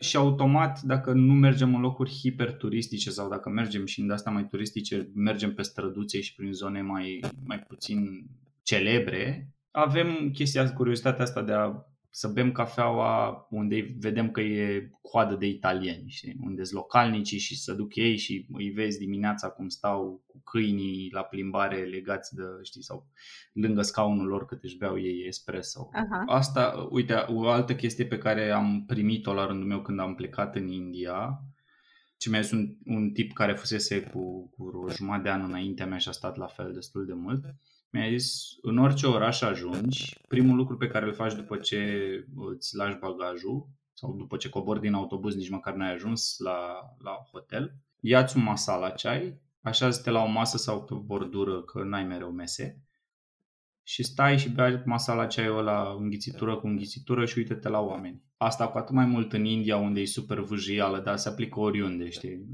[0.00, 4.46] și automat, dacă nu mergem în locuri hiperturistice sau dacă mergem și în astea mai
[4.46, 8.26] turistice, mergem pe străduțe și prin zone mai, mai puțin
[8.62, 11.72] celebre, avem chestia, curiozitatea asta de a
[12.10, 16.36] să bem cafeaua unde vedem că e coadă de italieni, știi?
[16.40, 21.08] unde sunt localnicii și să duc ei și îi vezi dimineața cum stau cu câinii
[21.12, 23.06] la plimbare legați de, știi, sau
[23.52, 25.88] lângă scaunul lor cât își beau ei espresso.
[25.92, 26.24] Aha.
[26.26, 30.56] Asta, uite, o altă chestie pe care am primit-o la rândul meu când am plecat
[30.56, 31.44] în India,
[32.16, 35.86] ce mi-a zis un, un tip care fusese cu, cu o jumătate de an înaintea
[35.86, 37.44] mea și a stat la fel destul de mult,
[37.90, 41.80] mi-a zis, în orice oraș ajungi, primul lucru pe care îl faci după ce
[42.36, 46.58] îți lași bagajul sau după ce cobori din autobuz, nici măcar n-ai ajuns la,
[46.98, 51.82] la hotel, ia-ți un masala ceai, așează-te la o masă sau pe o bordură, că
[51.82, 52.82] n-ai mereu mese,
[53.90, 58.22] și stai și bei masala ceaiul ăla înghițitură cu înghițitură și uite-te la oameni.
[58.36, 62.08] Asta cu atât mai mult în India, unde e super vâjială, dar se aplică oriunde,
[62.08, 62.46] știi?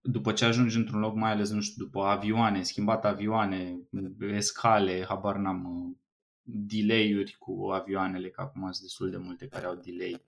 [0.00, 3.78] După ce ajungi într-un loc, mai ales, nu știu, după avioane, schimbat avioane,
[4.18, 5.96] escale, habar n-am,
[6.42, 10.22] delay-uri cu avioanele, că acum sunt destul de multe care au delay.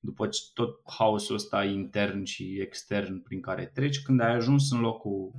[0.00, 4.80] După ce tot haosul ăsta intern și extern prin care treci, când ai ajuns în
[4.80, 5.32] locul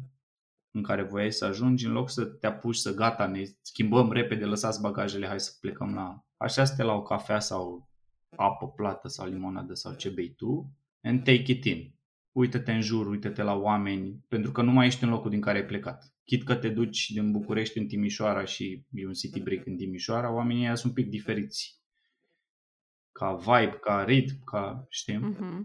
[0.73, 4.45] în care voiai să ajungi, în loc să te apuci să gata, ne schimbăm repede,
[4.45, 6.25] lăsați bagajele, hai să plecăm la...
[6.37, 7.89] Așa să te la o cafea sau
[8.35, 11.93] apă plată sau limonadă sau ce bei tu and take it in.
[12.31, 15.57] Uită-te în jur, uită-te la oameni, pentru că nu mai ești în locul din care
[15.57, 16.13] ai plecat.
[16.25, 20.33] Chit că te duci din București în Timișoara și e un city break în Timișoara,
[20.33, 21.81] oamenii ăia sunt un pic diferiți.
[23.11, 25.19] Ca vibe, ca ritm, ca, știi?
[25.19, 25.59] Uh-huh.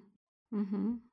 [0.60, 1.07] Uh-huh.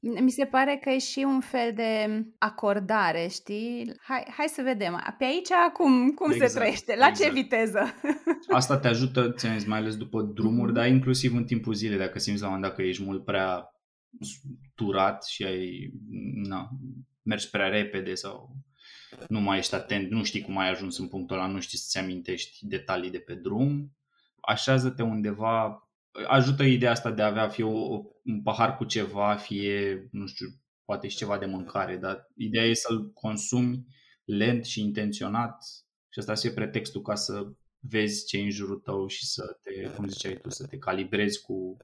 [0.00, 3.92] Mi se pare că e și un fel de acordare, știi?
[4.02, 5.14] Hai, hai să vedem.
[5.18, 6.96] Pe aici cum, cum exact, se trăiește?
[6.98, 7.28] La exact.
[7.28, 7.94] ce viteză?
[8.48, 10.74] Asta te ajută, ți mai ales după drumuri, mm-hmm.
[10.74, 13.70] dar inclusiv în timpul zilei, dacă simți la un moment dat că ești mult prea
[14.74, 15.92] turat și ai
[16.34, 16.68] na,
[17.22, 18.56] mergi prea repede sau
[19.28, 21.98] nu mai ești atent, nu știi cum ai ajuns în punctul ăla, nu știi să-ți
[21.98, 23.96] amintești detalii de pe drum,
[24.40, 25.85] așează-te undeva
[26.26, 30.46] ajută ideea asta de a avea fie o, un pahar cu ceva, fie, nu știu,
[30.84, 33.86] poate și ceva de mâncare, dar ideea e să-l consumi
[34.24, 35.64] lent și intenționat
[36.08, 39.58] și asta să fie pretextul ca să vezi ce e în jurul tău și să
[39.62, 41.76] te, cum ziceai tu, să te calibrezi cu,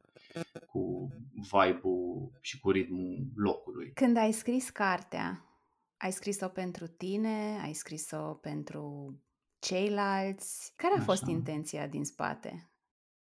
[0.66, 3.92] cu vibe-ul și cu ritmul locului.
[3.92, 5.46] Când ai scris cartea,
[5.96, 9.16] ai scris-o pentru tine, ai scris-o pentru
[9.58, 10.72] ceilalți.
[10.76, 11.04] Care a Așa.
[11.04, 12.71] fost intenția din spate?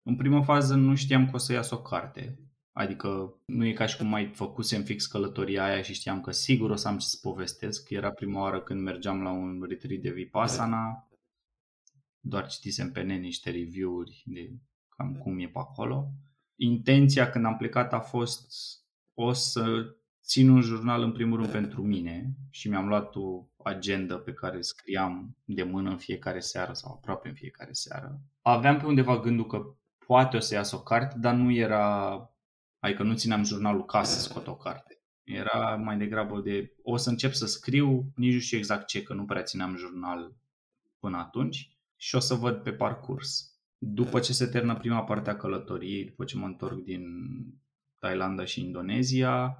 [0.06, 2.38] În prima fază nu știam că o să ias o carte.
[2.72, 6.70] Adică nu e ca și cum mai făcusem fix călătoria aia și știam că sigur
[6.70, 7.90] o să am ce să povestesc.
[7.90, 11.08] Era prima oară când mergeam la un retreat de Vipassana.
[12.20, 14.50] Doar citisem pe net niște review-uri de
[14.88, 16.10] cam cum e pe acolo.
[16.56, 18.52] Intenția când am plecat a fost
[19.14, 24.18] o să țin un jurnal în primul rând pentru mine și mi-am luat o agenda
[24.18, 28.20] pe care scriam de mână în fiecare seară sau aproape în fiecare seară.
[28.42, 32.16] Aveam pe undeva gândul că poate o să iasă o carte, dar nu era,
[32.78, 34.98] adică nu țineam jurnalul ca să scot o carte.
[35.22, 39.14] Era mai degrabă de o să încep să scriu, nici nu știu exact ce, că
[39.14, 40.34] nu prea țineam jurnal
[40.98, 43.58] până atunci și o să văd pe parcurs.
[43.78, 47.04] După ce se termină prima parte a călătoriei, după ce mă întorc din
[47.98, 49.58] Thailanda și Indonezia,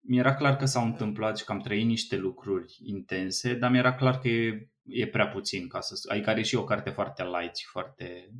[0.00, 4.18] mi-era clar că s-au întâmplat și că am trăit niște lucruri intense, dar mi-era clar
[4.18, 5.94] că e, e prea puțin ca să...
[6.12, 8.30] Adică are și o carte foarte light și foarte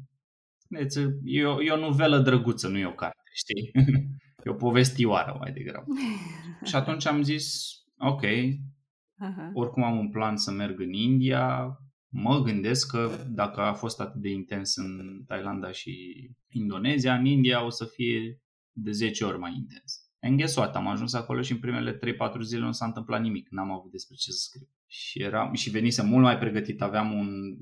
[1.25, 3.71] E o, e o novelă drăguță, nu e o carte, știi?
[4.45, 5.87] E o povestioară mai degrabă.
[6.69, 9.53] și atunci am zis, ok, uh-huh.
[9.53, 11.69] oricum am un plan să merg în India,
[12.09, 16.15] mă gândesc că dacă a fost atât de intens în Thailanda și
[16.49, 20.09] Indonezia, în India o să fie de 10 ori mai intens.
[20.21, 20.77] And guess what?
[20.77, 21.99] Am ajuns acolo și în primele 3-4
[22.43, 23.49] zile nu s-a întâmplat nimic.
[23.51, 24.69] N-am avut despre ce să scriu.
[24.91, 26.83] Și, eram, și venisem mult mai pregătit.
[26.83, 27.57] Aveam un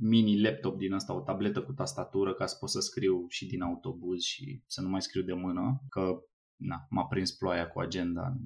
[0.00, 3.62] mini laptop din asta, o tabletă cu tastatură ca să pot să scriu și din
[3.62, 5.82] autobuz și să nu mai scriu de mână.
[5.88, 6.18] Că
[6.56, 8.38] na, m-a prins ploaia cu agenda în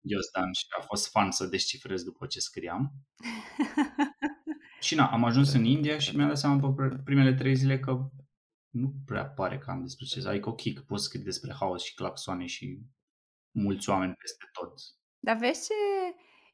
[0.00, 2.92] Iosdan și a fost fan să descifrez după ce scriam.
[4.86, 8.10] și na, am ajuns în India și mi-am dat seama pe primele trei zile că
[8.68, 10.28] nu prea pare că am despre ce.
[10.28, 12.80] Adică ok, că pot scrie despre haos și claxoane și
[13.50, 14.72] mulți oameni peste tot.
[15.18, 15.74] Dar vezi ce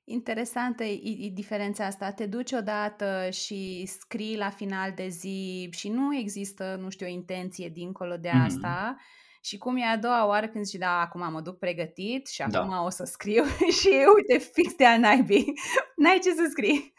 [0.08, 2.10] interesantă e, e diferența asta.
[2.10, 7.10] Te duci odată și scrii la final de zi și nu există, nu știu, o
[7.10, 8.40] intenție dincolo de mm.
[8.40, 8.96] asta.
[9.40, 12.60] Și cum e a doua oară când zici, da, acum mă duc pregătit și da.
[12.60, 13.44] acum o să scriu
[13.80, 15.52] și uite, fix de a naibii.
[15.96, 16.92] N-ai ce să scrii.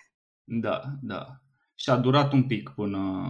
[0.43, 1.25] Da, da.
[1.75, 3.23] Și a durat un pic până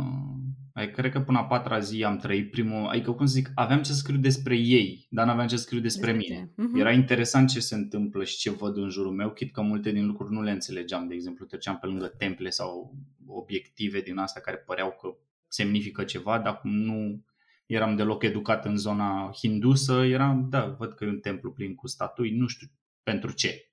[0.79, 3.81] Adică cred că până a patra zi am trăit primul, adică cum să zic, aveam
[3.81, 6.51] ce să scriu despre ei, dar nu aveam ce să scriu despre despre mine.
[6.51, 6.79] Uh-huh.
[6.79, 10.05] Era interesant ce se întâmplă și ce văd în jurul meu, chit că multe din
[10.05, 11.07] lucruri nu le înțelegeam.
[11.07, 12.95] De exemplu, treceam pe lângă temple sau
[13.27, 15.07] obiective din astea care păreau că
[15.47, 17.25] semnifică ceva, dar cum nu
[17.65, 21.87] eram deloc educat în zona hindusă, eram, da, văd că e un templu plin cu
[21.87, 22.67] statui, nu știu
[23.03, 23.71] pentru ce.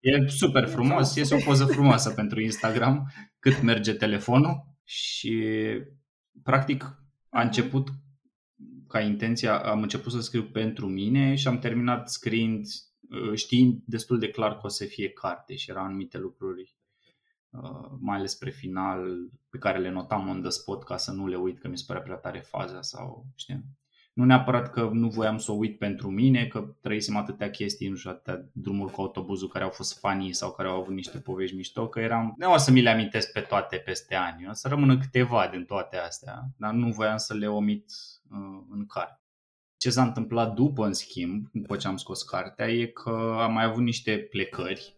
[0.00, 5.44] E super frumos, este o poză frumoasă pentru Instagram, cât merge telefonul și
[6.42, 7.88] practic a început
[8.88, 12.66] ca intenția, am început să scriu pentru mine și am terminat scriind
[13.10, 16.76] uh, știind destul de clar că o să fie carte și erau anumite lucruri
[17.50, 21.26] uh, mai ales spre final pe care le notam on the spot ca să nu
[21.26, 23.64] le uit că mi se pare prea tare faza sau știi.
[24.18, 27.96] Nu neapărat că nu voiam să o uit pentru mine, că trăisem atâtea chestii, nu
[27.96, 31.56] știu, atâtea drumuri cu autobuzul care au fost fanii sau care au avut niște povești
[31.56, 34.68] mișto, că eram, nu o să mi le amintesc pe toate peste ani, o să
[34.68, 37.92] rămână câteva din toate astea, dar nu voiam să le omit
[38.30, 39.20] uh, în carte.
[39.76, 43.64] Ce s-a întâmplat după, în schimb, după ce am scos cartea, e că am mai
[43.64, 44.97] avut niște plecări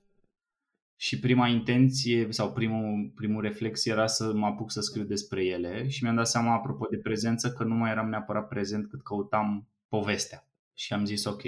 [1.02, 5.88] și prima intenție sau primul, primul reflex era să mă apuc să scriu despre ele
[5.88, 9.68] și mi-am dat seama, apropo de prezență, că nu mai eram neapărat prezent cât căutam
[9.88, 10.48] povestea.
[10.74, 11.42] Și am zis, ok,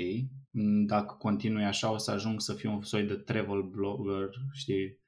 [0.87, 4.99] dacă continui așa o să ajung să fiu un soi de travel blogger, știi,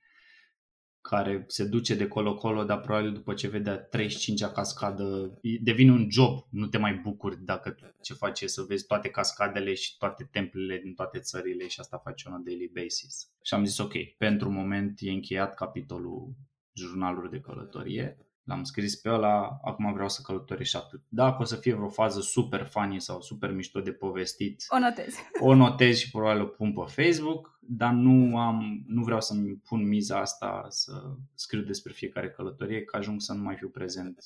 [1.08, 6.46] care se duce de colo-colo, dar probabil după ce vede 35-a cascadă, devine un job,
[6.50, 10.78] nu te mai bucuri dacă ce faci e să vezi toate cascadele și toate templele
[10.78, 13.30] din toate țările și asta faci on a daily basis.
[13.42, 16.34] Și am zis ok, pentru moment e încheiat capitolul
[16.72, 21.02] jurnaluri de călătorie L-am scris pe ăla, acum vreau să călătoresc și atât.
[21.08, 25.14] Dacă o să fie vreo fază super funny sau super mișto de povestit, o notez.
[25.40, 29.88] O notez și probabil o pun pe Facebook, dar nu am, nu vreau să-mi pun
[29.88, 30.92] miza asta să
[31.34, 34.24] scriu despre fiecare călătorie, că ajung să nu mai fiu prezent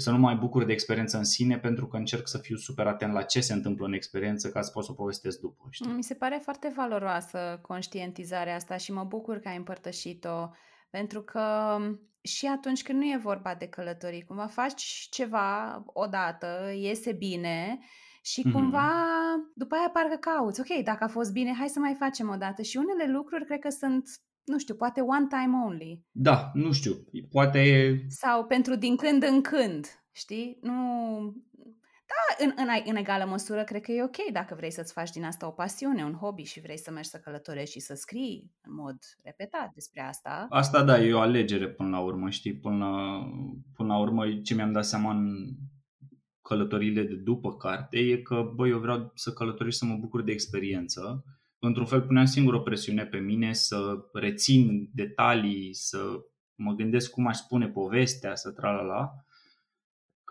[0.00, 3.12] să nu mai bucur de experiență în sine pentru că încerc să fiu super atent
[3.12, 5.66] la ce se întâmplă în experiență ca să pot să o povestesc după.
[5.70, 5.90] Știi?
[5.90, 10.50] Mi se pare foarte valoroasă conștientizarea asta și mă bucur că ai împărtășit-o
[10.90, 11.76] pentru că
[12.20, 17.78] și atunci când nu e vorba de călătorii, cumva faci ceva odată, iese bine
[18.22, 18.52] și mm-hmm.
[18.52, 18.92] cumva
[19.54, 22.62] după aia parcă cauți, ok, dacă a fost bine, hai să mai facem o dată.
[22.62, 24.08] Și unele lucruri cred că sunt,
[24.44, 26.04] nu știu, poate one time only.
[26.10, 26.94] Da, nu știu,
[27.30, 27.94] poate...
[28.08, 30.58] Sau pentru din când în când, știi?
[30.62, 30.74] Nu,
[32.12, 35.24] da, în, în, în egală măsură, cred că e ok dacă vrei să-ți faci din
[35.24, 38.74] asta o pasiune, un hobby și vrei să mergi să călătorești și să scrii în
[38.74, 40.46] mod repetat despre asta.
[40.50, 42.56] Asta da, e o alegere până la urmă, știi?
[42.56, 43.28] Până la,
[43.74, 45.54] până la urmă, ce mi-am dat seama în
[46.42, 50.32] călătoriile de după carte e că, băi, eu vreau să călătoresc să mă bucur de
[50.32, 51.24] experiență.
[51.58, 53.78] Într-un fel puneam singur o presiune pe mine să
[54.12, 55.98] rețin detalii, să
[56.54, 59.12] mă gândesc cum aș spune povestea, să tralala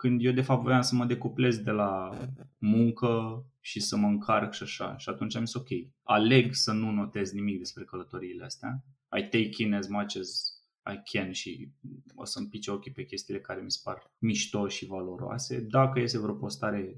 [0.00, 2.18] când eu de fapt voiam să mă decuplez de la
[2.58, 4.96] muncă și să mă încarc și așa.
[4.96, 5.68] Și atunci am zis ok,
[6.02, 8.84] aleg să nu notez nimic despre călătoriile astea.
[9.18, 10.58] I take in as much as
[10.92, 11.72] I can și
[12.14, 15.60] o să-mi pice ochii pe chestiile care mi se par mișto și valoroase.
[15.60, 16.96] Dacă iese vreo postare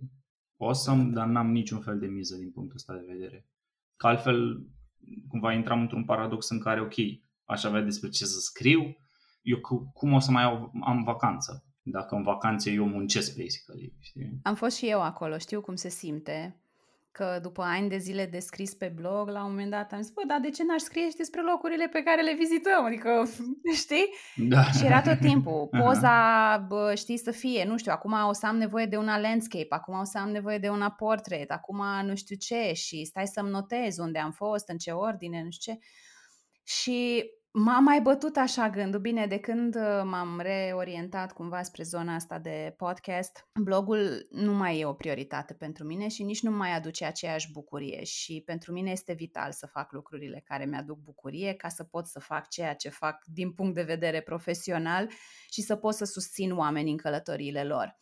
[0.58, 3.46] awesome, dar n-am niciun fel de miză din punctul ăsta de vedere.
[3.96, 4.66] Că altfel,
[5.28, 6.94] cumva intram într-un paradox în care, ok,
[7.44, 8.96] aș avea despre ce să scriu,
[9.42, 9.60] eu
[9.92, 11.64] cum o să mai au, am vacanță?
[11.83, 13.93] Dacă în vacanțe eu muncesc, basically.
[14.01, 14.40] Știi?
[14.43, 16.55] Am fost și eu acolo, știu cum se simte.
[17.12, 20.12] Că după ani de zile de scris pe blog, la un moment dat am zis,
[20.12, 22.85] bă, dar de ce n-aș scrie și despre locurile pe care le vizităm?
[22.85, 23.29] Adică,
[23.83, 24.09] știi?
[24.37, 24.62] Da.
[24.62, 25.69] Și era tot timpul.
[25.83, 29.66] Poza, bă, știi, să fie, nu știu, acum o să am nevoie de una landscape,
[29.69, 33.51] acum o să am nevoie de una portrait, acum nu știu ce și stai să-mi
[33.51, 35.79] notez unde am fost, în ce ordine, nu știu ce.
[36.64, 39.00] Și M-a mai bătut așa gândul.
[39.00, 44.78] Bine, de când uh, m-am reorientat cumva spre zona asta de podcast, blogul nu mai
[44.78, 48.90] e o prioritate pentru mine și nici nu mai aduce aceeași bucurie și pentru mine
[48.90, 52.88] este vital să fac lucrurile care mi-aduc bucurie ca să pot să fac ceea ce
[52.88, 55.08] fac din punct de vedere profesional
[55.50, 57.98] și să pot să susțin oamenii în călătoriile lor.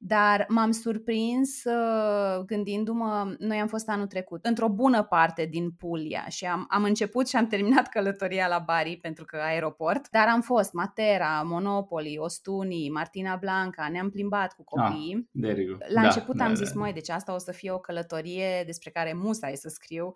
[0.00, 6.28] Dar m-am surprins uh, gândindu-mă, noi am fost anul trecut într-o bună parte din Puglia
[6.28, 10.40] și am, am început și am terminat călătoria la Bari pentru că aeroport, dar am
[10.40, 15.28] fost Matera, Monopoli, Ostuni, Martina Blanca, ne-am plimbat cu ah, copiii.
[15.42, 15.50] Ah,
[15.88, 16.80] la da, început da, am zis, da.
[16.80, 20.12] măi, deci asta o să fie o călătorie despre care musai să scriu.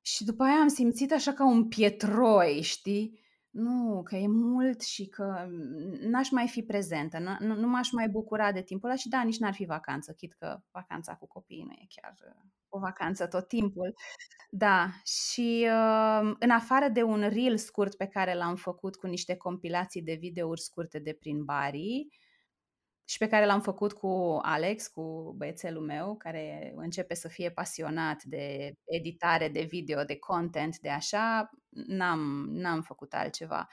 [0.00, 3.26] Și după aia am simțit așa ca un pietroi, știi?
[3.50, 5.48] Nu, că e mult și că
[6.00, 9.38] n-aș mai fi prezentă, nu, nu m-aș mai bucura de timpul ăla și da, nici
[9.38, 13.48] n-ar fi vacanță, chit că vacanța cu copiii nu e chiar uh, o vacanță tot
[13.48, 13.94] timpul.
[14.50, 19.36] Da, și uh, în afară de un reel scurt pe care l-am făcut cu niște
[19.36, 22.08] compilații de videouri scurte de prin Bari,
[23.08, 28.22] și pe care l-am făcut cu Alex, cu băiețelul meu, care începe să fie pasionat
[28.22, 33.68] de editare de video, de content, de așa, n-am, n-am făcut altceva.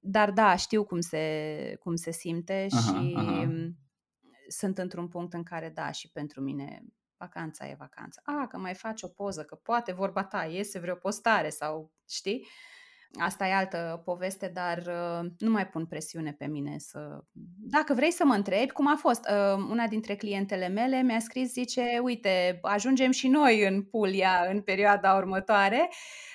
[0.00, 3.48] Dar da, știu cum se, cum se simte aha, și aha.
[4.48, 6.82] sunt într-un punct în care, da, și pentru mine
[7.16, 8.20] vacanța e vacanța.
[8.24, 12.46] A, că mai faci o poză, că poate vorba ta iese vreo postare sau, știi?
[13.16, 17.18] Asta e altă poveste, dar uh, nu mai pun presiune pe mine să...
[17.56, 21.52] Dacă vrei să mă întrebi cum a fost, uh, una dintre clientele mele mi-a scris,
[21.52, 25.88] zice, uite, ajungem și noi în Puglia în perioada următoare.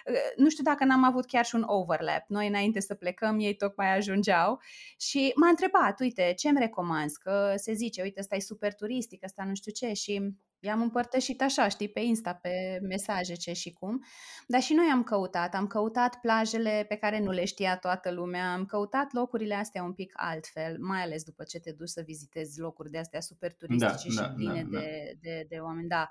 [0.06, 2.24] Uh, nu știu dacă n-am avut chiar și un overlap.
[2.28, 4.62] Noi înainte să plecăm, ei tocmai ajungeau
[4.98, 7.20] și m-a întrebat, uite, ce îmi recomanzi?
[7.20, 10.34] Că se zice, uite, ăsta e super turistic, ăsta nu știu ce și
[10.66, 14.04] I-am împărtășit așa, știi, pe Insta, pe mesaje ce și cum.
[14.48, 15.54] Dar și noi am căutat.
[15.56, 18.54] Am căutat plajele pe care nu le știa toată lumea.
[18.54, 22.60] Am căutat locurile astea un pic altfel, mai ales după ce te duci să vizitezi
[22.60, 25.30] locuri de astea super turistice da, și da, pline da, de, da.
[25.30, 25.88] De, de oameni.
[25.88, 26.10] Da.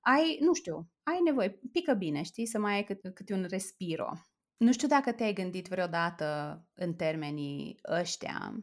[0.00, 4.12] Ai, nu știu, ai nevoie, pică bine, știi, să mai ai câte cât un respiro.
[4.56, 8.54] Nu știu dacă te-ai gândit vreodată în termenii ăștia,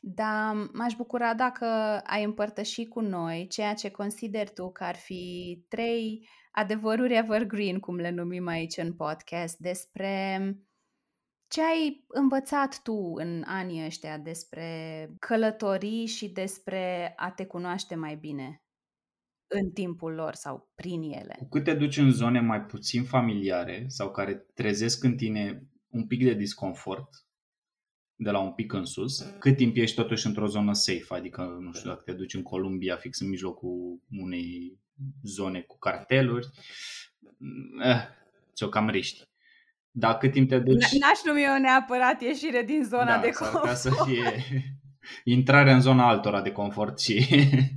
[0.00, 1.64] dar m-aș bucura dacă
[2.04, 7.96] ai împărtăși cu noi ceea ce consideri tu că ar fi trei adevăruri evergreen, cum
[7.96, 10.38] le numim aici în podcast, despre
[11.48, 18.16] ce ai învățat tu în anii ăștia despre călătorii și despre a te cunoaște mai
[18.16, 18.62] bine
[19.46, 21.36] în timpul lor sau prin ele?
[21.38, 26.06] Cu cât te duci în zone mai puțin familiare sau care trezesc în tine un
[26.06, 27.25] pic de disconfort,
[28.16, 31.72] de la un pic în sus, cât timp ești totuși într-o zonă safe, adică, nu
[31.72, 34.78] știu, dacă te duci în Columbia, fix în mijlocul unei
[35.22, 36.46] zone cu carteluri,
[37.82, 38.02] eh,
[38.54, 39.28] ți-o cam riști.
[39.90, 40.98] Dar cât timp te duci...
[40.98, 43.76] N-aș numi eu neapărat ieșire din zona da, de confort.
[43.76, 44.44] să fie
[45.36, 47.26] intrarea în zona altora de confort și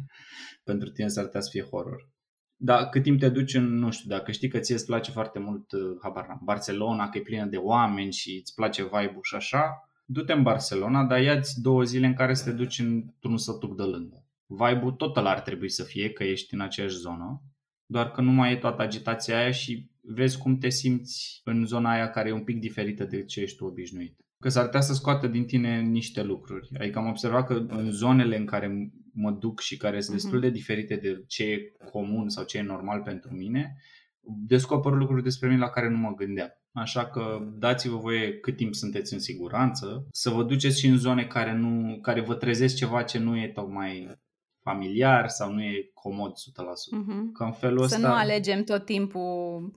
[0.70, 2.10] pentru tine s-ar putea să fie horror.
[2.56, 5.40] Dar cât timp te duci în, nu știu, dacă știi că ție îți place foarte
[5.40, 9.36] mult, eh, habar n Barcelona, că e plină de oameni și îți place vibe-ul și
[9.36, 13.76] așa, du-te în Barcelona, dar ia-ți două zile în care să te duci într-un sătuc
[13.76, 14.26] de lângă.
[14.46, 17.44] Vibe-ul tot ar trebui să fie, că ești în aceeași zonă,
[17.86, 21.92] doar că nu mai e toată agitația aia și vezi cum te simți în zona
[21.92, 24.18] aia care e un pic diferită de ce ești tu obișnuit.
[24.40, 26.70] Că s-ar putea să scoată din tine niște lucruri.
[26.80, 30.48] Adică am observat că în zonele în care mă duc și care sunt destul mhm.
[30.48, 33.76] de diferite de ce e comun sau ce e normal pentru mine,
[34.22, 36.50] descoper lucruri despre mine la care nu mă gândeam.
[36.72, 41.26] Așa că dați-vă voie cât timp sunteți în siguranță, să vă duceți și în zone
[41.26, 44.20] care, nu, care vă trezesc ceva ce nu e tocmai
[44.64, 46.34] familiar sau nu e comod 100%.
[46.34, 47.32] Uh-huh.
[47.34, 48.08] Că în felul să ăsta...
[48.08, 49.72] nu alegem tot timpul...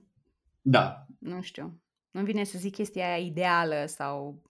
[0.61, 1.05] Da.
[1.19, 1.81] Nu știu.
[2.11, 4.41] Nu vine să zic chestia aia ideală sau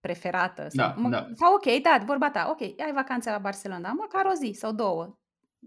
[0.00, 0.66] preferată.
[0.68, 1.28] Sau, da, mă, da.
[1.34, 5.18] sau ok, da, vorba ta, ok, ai vacanțe la Barcelona, măcar o zi sau două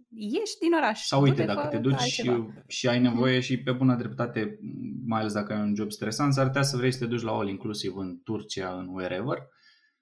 [0.09, 1.03] ieși din oraș.
[1.05, 2.31] Sau uite, dacă te duci și,
[2.67, 4.59] și ai nevoie și pe bună dreptate,
[5.05, 7.31] mai ales dacă ai un job stresant, s-ar putea să vrei să te duci la
[7.31, 9.37] all inclusiv în Turcia, în wherever,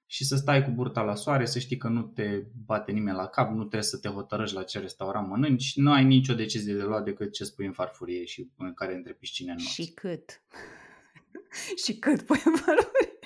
[0.06, 3.28] și să stai cu burta la soare, să știi că nu te bate nimeni la
[3.28, 6.84] cap, nu trebuie să te hotărăști la ce restaurant mănânci, nu ai nicio decizie de
[6.84, 10.44] luat decât ce spui în farfurie și în care întrebi cine în Și cât.
[11.86, 13.20] și cât pui în farfurie.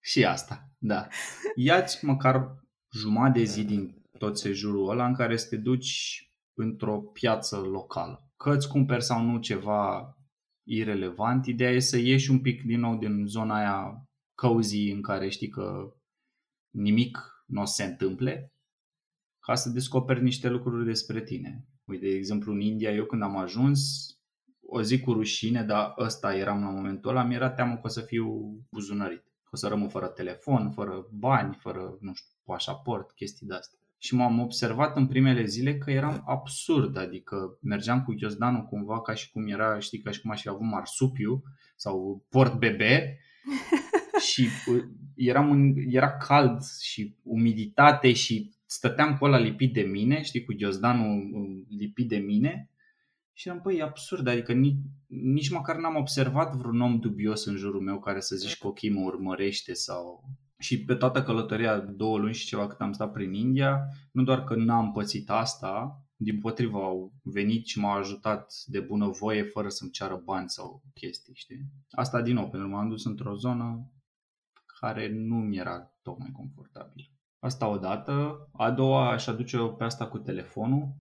[0.00, 1.06] Și asta, da.
[1.54, 6.22] Ia-ți măcar jumătate de zi din tot sejurul ăla în care să te duci
[6.54, 8.32] într-o piață locală.
[8.36, 10.12] Că îți cumperi sau nu ceva
[10.66, 15.28] irelevant, ideea e să ieși un pic din nou din zona aia cozy în care
[15.28, 15.92] știi că
[16.70, 18.52] nimic nu o se întâmple
[19.38, 21.64] ca să descoperi niște lucruri despre tine.
[21.84, 23.80] Uite, de exemplu, în India, eu când am ajuns,
[24.66, 28.00] o zi cu rușine, dar ăsta eram la momentul ăla, mi-era teamă că o să
[28.00, 29.22] fiu buzunărit.
[29.22, 33.77] Că o să rămân fără telefon, fără bani, fără, nu știu, pașaport, chestii de astea
[33.98, 39.14] și m-am observat în primele zile că eram absurd, adică mergeam cu ghiozdanul cumva ca
[39.14, 41.42] și cum era, știi, ca și cum aș fi avut marsupiu
[41.76, 43.18] sau port bebe
[44.32, 44.82] și uh,
[45.14, 50.54] era, un, era cald și umiditate și stăteam cu ăla lipit de mine, știi, cu
[50.56, 52.70] ghiozdanul uh, lipit de mine.
[53.32, 54.76] Și eram, păi, e absurd, adică nici,
[55.06, 58.90] nici măcar n-am observat vreun om dubios în jurul meu care să zici că ok,
[58.90, 60.24] mă urmărește sau
[60.58, 64.44] și pe toată călătoria, două luni și ceva cât am stat prin India, nu doar
[64.44, 69.68] că n-am pățit asta, din potrivă au venit și m-au ajutat de bună voie fără
[69.68, 71.64] să-mi ceară bani sau chestii, știi?
[71.90, 73.92] Asta din nou, pentru că m-am dus într-o zonă
[74.80, 77.12] care nu mi era tocmai confortabil.
[77.38, 78.48] Asta o dată.
[78.52, 80.96] A doua aș aduce pe asta cu telefonul.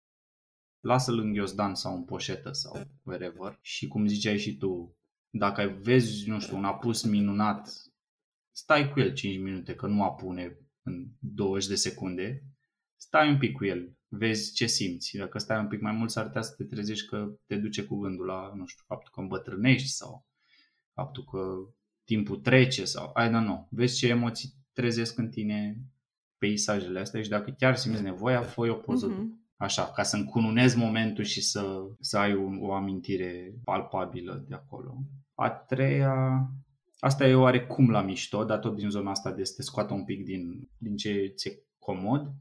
[0.80, 3.58] Lasă-l în ghiozdan sau în poșetă sau wherever.
[3.62, 4.96] Și cum ziceai și tu,
[5.30, 7.87] dacă vezi, nu știu, un apus minunat
[8.58, 12.44] stai cu el 5 minute, că nu apune în 20 de secunde,
[12.96, 15.18] stai un pic cu el, vezi ce simți.
[15.18, 18.00] Dacă stai un pic mai mult, s-ar putea să te trezești că te duce cu
[18.00, 20.26] gândul la, nu știu, faptul că îmbătrânești sau
[20.94, 21.40] faptul că
[22.04, 25.78] timpul trece sau, I don't know, vezi ce emoții trezesc în tine
[26.38, 29.46] peisajele astea și dacă chiar simți nevoia, fă o poză uh-huh.
[29.58, 34.98] Așa, ca să încununezi momentul și să, să ai o, o amintire palpabilă de acolo.
[35.34, 36.50] A treia,
[37.00, 40.04] Asta e oarecum la mișto, dar tot din zona asta de să te scoată un
[40.04, 42.32] pic din, din ce ți-e comod.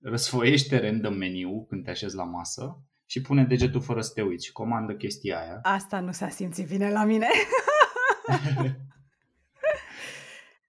[0.00, 4.46] Răsfoiește random meniu când te așezi la masă și pune degetul fără să te uiți
[4.46, 5.58] și comandă chestia aia.
[5.62, 7.26] Asta nu s-a simțit bine la mine.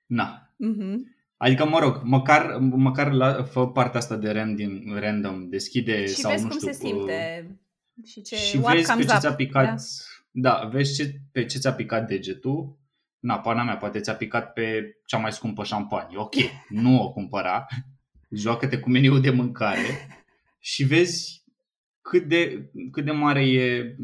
[0.06, 0.54] Na.
[0.54, 0.96] Mm-hmm.
[1.38, 6.32] Adică, mă rog, măcar, măcar la, fă partea asta de random, random deschide și sau
[6.32, 6.72] vezi nu cum știu.
[6.72, 7.50] se simte
[8.04, 9.20] și ce și what vezi pe comes ce up.
[9.20, 9.82] ți-a picat,
[10.32, 12.78] da, da vezi ce, pe ce ți-a picat degetul.
[13.20, 16.18] Na, pana mea, poate ți-a picat pe cea mai scumpă șampanie.
[16.18, 16.36] Ok,
[16.84, 17.66] nu o cumpăra.
[18.30, 20.08] Joacă-te cu meniul de mâncare
[20.60, 21.44] și vezi
[22.02, 23.96] cât de, cât de mare e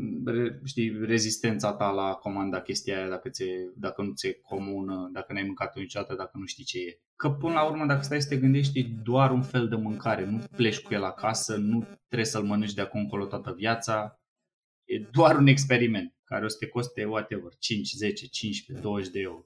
[0.63, 3.43] știi, rezistența ta la comanda chestia aia dacă, ți
[3.75, 6.99] dacă nu ți-e comună, dacă n-ai mâncat-o niciodată, dacă nu știi ce e.
[7.15, 10.25] Că până la urmă, dacă stai să te gândești, e doar un fel de mâncare.
[10.25, 14.19] Nu pleci cu el acasă, nu trebuie să-l mănânci de acum încolo toată viața.
[14.85, 19.19] E doar un experiment care o să te coste whatever, 5, 10, 15, 20 de
[19.19, 19.45] euro.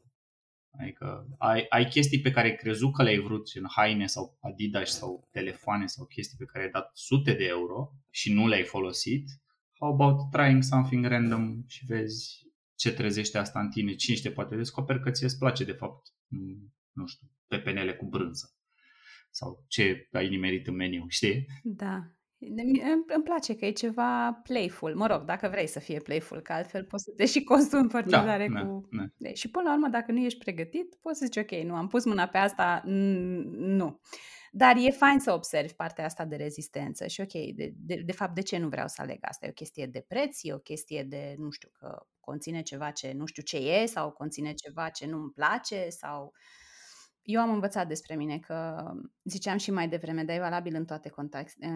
[0.72, 4.98] Adică ai, ai chestii pe care ai crezut că le-ai vrut în haine sau Adidas
[4.98, 9.30] sau telefoane sau chestii pe care ai dat sute de euro și nu le-ai folosit.
[9.80, 14.56] How about trying something random și vezi ce trezește asta în tine, cine te poate
[14.56, 16.08] descoperi că ție îți place de fapt,
[16.92, 18.54] nu știu, pepenele cu brânză
[19.32, 21.48] sau ce ai nimerit în meniu, știi?
[21.64, 22.12] Da,
[23.08, 24.96] îmi place că e ceva playful.
[24.96, 28.10] Mă rog, dacă vrei să fie playful, că altfel poți să te și consumi foarte
[28.10, 28.90] da, tare da, cu...
[28.92, 29.34] Da.
[29.34, 32.06] Și până la urmă, dacă nu ești pregătit, poți să zici, ok, nu, am pus
[32.06, 34.00] mâna pe asta, nu.
[34.52, 38.36] Dar e fain să observi partea asta de rezistență și ok, de, de, de fapt,
[38.36, 39.46] de ce nu vreau să aleg asta?
[39.46, 43.12] E o chestie de preț, e o chestie de, nu știu, că conține ceva ce
[43.16, 46.34] nu știu ce e sau conține ceva ce nu-mi place sau...
[47.30, 48.90] Eu am învățat despre mine că,
[49.24, 51.12] ziceam și mai devreme, dar e valabil în toate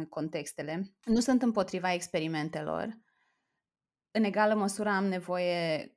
[0.09, 0.93] contextele.
[1.05, 2.97] Nu sunt împotriva experimentelor.
[4.11, 5.91] În egală măsură am nevoie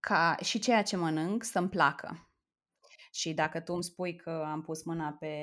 [0.00, 2.30] ca și ceea ce mănânc să-mi placă.
[3.10, 5.34] Și dacă tu îmi spui că am pus mâna pe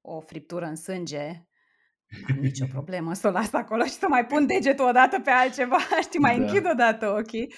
[0.00, 1.26] o friptură în sânge,
[2.28, 5.78] am nicio problemă să o las acolo și să mai pun degetul odată pe altceva,
[6.02, 6.44] știi, mai da.
[6.44, 7.54] închid odată ochii.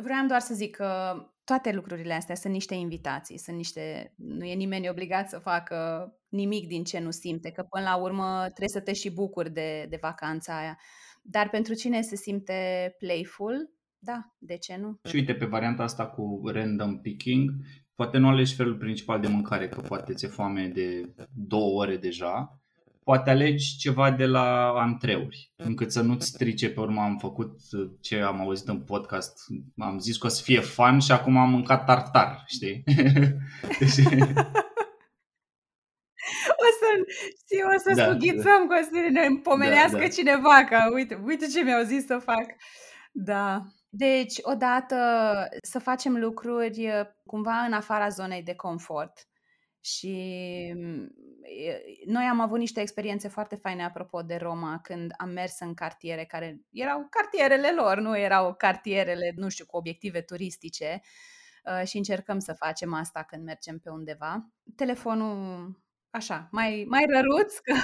[0.00, 1.14] Vreau doar să zic că
[1.48, 5.76] toate lucrurile astea sunt niște invitații, sunt niște, nu e nimeni obligat să facă
[6.28, 9.86] nimic din ce nu simte, că până la urmă trebuie să te și bucuri de,
[9.88, 10.78] de vacanța aia.
[11.22, 14.98] Dar pentru cine se simte playful, da, de ce nu?
[15.04, 17.50] Și uite, pe varianta asta cu random picking,
[17.94, 22.60] poate nu alegi felul principal de mâncare, că poate ți-e foame de două ore deja,
[23.08, 26.70] poate alegi ceva de la antreuri, încât să nu-ți strice.
[26.70, 27.58] Pe urmă am făcut
[28.00, 29.38] ce am auzit în podcast,
[29.78, 32.84] am zis că o să fie fan și acum am mâncat tartar, știi?
[33.78, 33.98] deci...
[36.64, 36.86] O să,
[37.38, 38.74] știi, o să da, sughițăm, da.
[38.74, 40.08] că o să ne pomenească da, da.
[40.08, 42.46] cineva, că uite, uite ce mi-au zis să fac.
[43.12, 43.62] Da.
[43.88, 44.96] Deci, odată
[45.62, 46.88] să facem lucruri
[47.24, 49.12] cumva în afara zonei de confort
[49.96, 50.74] și
[52.06, 56.24] noi am avut niște experiențe foarte faine apropo de Roma când am mers în cartiere
[56.24, 61.00] care erau cartierele lor, nu erau cartierele, nu știu, cu obiective turistice
[61.64, 64.48] uh, și încercăm să facem asta când mergem pe undeva.
[64.76, 65.72] Telefonul
[66.10, 67.74] așa, mai, mai răruț, că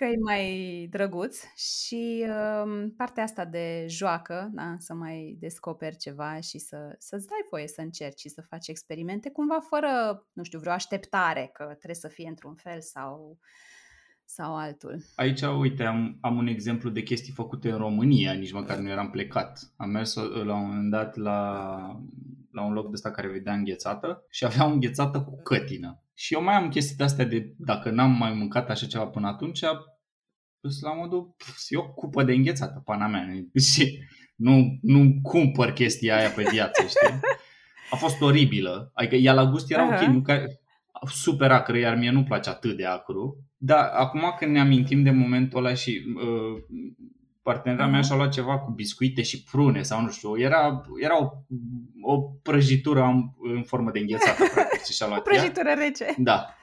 [0.00, 6.40] că e mai drăguț și uh, partea asta de joacă, da, să mai descoperi ceva
[6.40, 9.88] și să, să-ți dai voie să încerci și să faci experimente, cumva fără,
[10.32, 13.38] nu știu, vreo așteptare că trebuie să fie într-un fel sau,
[14.24, 15.02] sau altul.
[15.14, 19.10] Aici, uite, am, am un exemplu de chestii făcute în România, nici măcar nu eram
[19.10, 19.72] plecat.
[19.76, 22.00] Am mers la un moment dat la,
[22.52, 26.02] la un loc de ăsta care vedea înghețată și avea o înghețată cu cătină.
[26.14, 29.26] Și eu mai am chestii de astea de, dacă n-am mai mâncat așa ceva până
[29.26, 29.60] atunci,
[30.60, 31.36] pus la modul,
[31.68, 33.26] e o cupă de înghețată, pana mea.
[33.72, 33.98] Și
[34.36, 37.20] nu, nu cumpăr chestia aia pe viață, știi?
[37.90, 38.90] A fost oribilă.
[38.94, 40.02] Adică ea la gust era uh-huh.
[40.02, 40.44] ok, nu ca,
[41.06, 43.44] super acră, iar mie nu place atât de acru.
[43.56, 46.62] Dar acum când ne amintim de momentul ăla și uh,
[47.42, 47.90] partenera uh-huh.
[47.90, 51.30] mea și-a luat ceva cu biscuite și prune sau nu știu, era, era o,
[52.02, 55.74] o prăjitură în, în formă de înghețată, practic, și-a luat O prăjitură ea.
[55.74, 56.14] rece.
[56.18, 56.54] Da.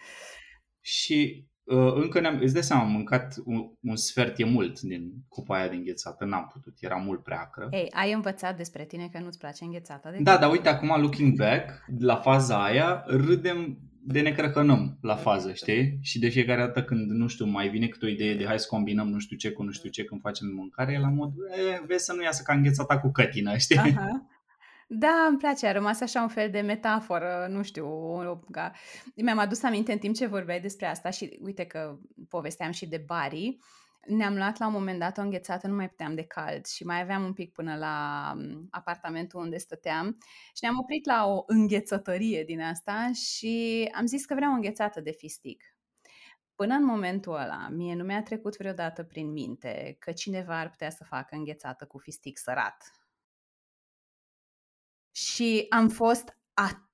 [0.82, 5.12] Și uh, încă ne-am, îți dai seama, am mâncat un, un sfert, e mult din
[5.28, 7.68] cupa aia de înghețată, n-am putut, era mult prea acră.
[7.72, 10.12] Ei, ai învățat despre tine că nu-ți place înghețata?
[10.12, 13.80] De da, dar uite, acum looking back, la faza aia, râdem
[14.10, 16.00] de ne crăcănăm la fază, știi?
[16.02, 18.68] Și de fiecare dată când, nu știu, mai vine câte o idee de hai să
[18.70, 21.84] combinăm nu știu ce cu nu știu ce când facem mâncare, e la mod, e,
[21.86, 23.78] vezi să nu iasă ca înghețata cu cătină, știi?
[23.78, 24.26] Aha.
[24.90, 27.88] Da, îmi place, a rămas așa un fel de metaforă, nu știu,
[28.52, 28.72] ca...
[29.16, 31.98] mi-am adus aminte în timp ce vorbeai despre asta și uite că
[32.30, 33.58] povesteam și de Bari,
[34.08, 37.02] ne-am luat la un moment dat o înghețată, nu mai puteam de cald și mai
[37.02, 40.18] aveam un pic până la mm, apartamentul unde stăteam
[40.54, 45.02] și ne-am oprit la o înghețătărie din asta și am zis că vreau o înghețată
[45.02, 45.64] de fistic.
[46.56, 50.90] Până în momentul ăla, mie nu mi-a trecut vreodată prin minte că cineva ar putea
[50.90, 52.92] să facă înghețată cu fistic sărat.
[55.12, 56.87] Și am fost atât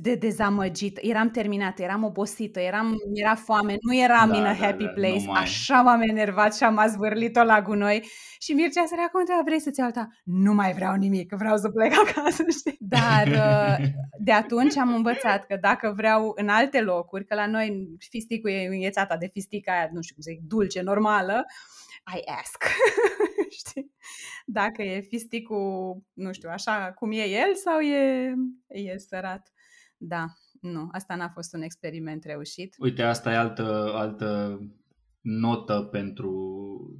[0.00, 1.00] de dezamăgită.
[1.02, 4.90] Eram terminată, eram obosită, eram, era foame, nu eram da, in a da, happy da,
[4.90, 5.26] place.
[5.26, 5.40] Mai...
[5.42, 8.08] Așa m-am enervat și am azvârlit-o la gunoi.
[8.38, 10.08] Și Mircea se cum vrei să-ți alta?
[10.24, 12.76] Nu mai vreau nimic, vreau să plec acasă, știi?
[12.80, 13.26] Dar
[13.78, 13.86] uh,
[14.18, 18.66] de atunci am învățat că dacă vreau în alte locuri, că la noi fisticul e
[18.66, 21.44] înghețata de fistic aia, nu știu cum zic, dulce, normală,
[22.16, 22.64] I ask.
[23.58, 23.92] Știi?
[24.46, 28.34] Dacă e fisticul, nu știu, așa cum e el sau e,
[28.68, 29.52] e sărat.
[29.96, 30.26] Da,
[30.60, 32.74] nu, asta n-a fost un experiment reușit.
[32.78, 34.60] Uite, asta e altă, altă
[35.20, 36.32] notă pentru,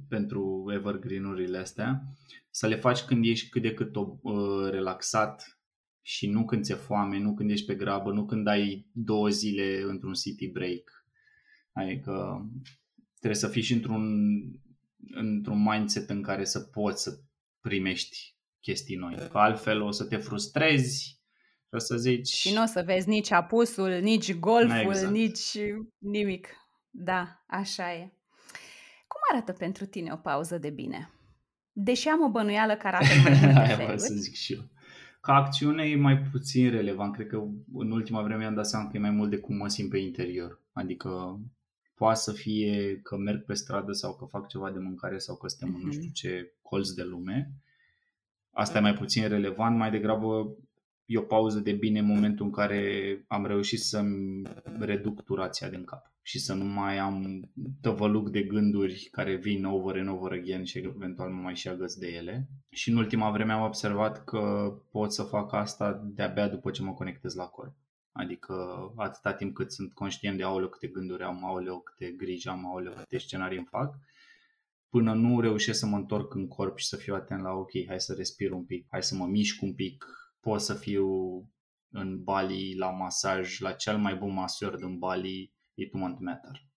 [0.09, 2.01] pentru evergreen-urile astea.
[2.49, 5.59] Să le faci când ești cât de cât o, uh, relaxat
[6.01, 9.81] și nu când ți-e foame, nu când ești pe grabă, nu când ai două zile
[9.81, 11.05] într-un city break.
[11.71, 12.45] Adică
[13.19, 14.03] trebuie să fii și într-un
[15.11, 17.19] într-un mindset în care să poți să
[17.59, 19.15] primești chestii noi.
[19.31, 22.27] Că altfel o să te frustrezi și o să zici...
[22.27, 25.11] Și nu o să vezi nici apusul, nici golful, exact.
[25.11, 25.57] nici
[25.97, 26.47] nimic.
[26.89, 28.13] Da, așa e.
[29.07, 31.09] Cum arată pentru tine o pauză de bine?
[31.71, 34.61] Deși am o bănuială că arată mai multe Aia să zic și eu.
[35.21, 37.13] Ca acțiune e mai puțin relevant.
[37.13, 37.35] Cred că
[37.73, 39.97] în ultima vreme am dat seama că e mai mult de cum mă simt pe
[39.97, 40.63] interior.
[40.71, 41.39] Adică
[41.95, 45.47] poate să fie că merg pe stradă sau că fac ceva de mâncare sau că
[45.47, 46.13] suntem în nu știu mhm.
[46.13, 47.51] ce colț de lume.
[48.51, 50.57] Asta e mai puțin relevant, mai degrabă
[51.05, 54.41] e o pauză de bine în momentul în care am reușit să-mi
[54.79, 57.49] reduc turația din cap și să nu mai am
[57.81, 61.93] tăvăluc de gânduri care vin over and over again și eventual mă mai și agăț
[61.93, 62.49] de ele.
[62.69, 66.93] Și în ultima vreme am observat că pot să fac asta de-abia după ce mă
[66.93, 67.75] conectez la corp.
[68.17, 68.53] Adică
[68.95, 72.93] atâta timp cât sunt conștient de aoleu câte gânduri am, aoleu câte griji am, aoleu
[72.93, 73.95] câte scenarii îmi fac,
[74.89, 77.99] până nu reușesc să mă întorc în corp și să fiu atent la ok, hai
[77.99, 80.05] să respir un pic, hai să mă mișc un pic,
[80.39, 81.07] pot să fiu
[81.89, 86.67] în Bali la masaj, la cel mai bun masor din Bali, it won't matter.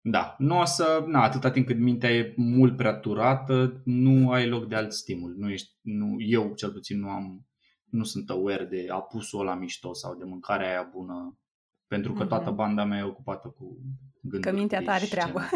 [0.00, 4.48] Da, nu o să, na, atâta timp cât mintea e mult prea turată, nu ai
[4.48, 5.34] loc de alt stimul.
[5.36, 7.46] Nu ești, nu, eu cel puțin nu am
[7.92, 11.38] nu sunt aware de apusul la mișto sau de mâncarea aia bună,
[11.86, 12.54] pentru că toată mhm.
[12.54, 13.78] banda mea e ocupată cu
[14.20, 14.52] gânduri.
[14.52, 15.40] Că mintea ta are treabă.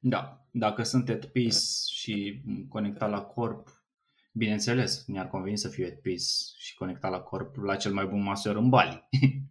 [0.00, 1.58] Da, dacă sunt at peace
[1.92, 3.82] și conectat la corp,
[4.32, 6.24] bineînțeles, mi-ar conveni să fiu at peace
[6.56, 9.08] și conectat la corp la cel mai bun masor în Bali.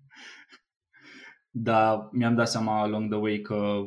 [1.49, 3.85] Dar mi-am dat seama along the way că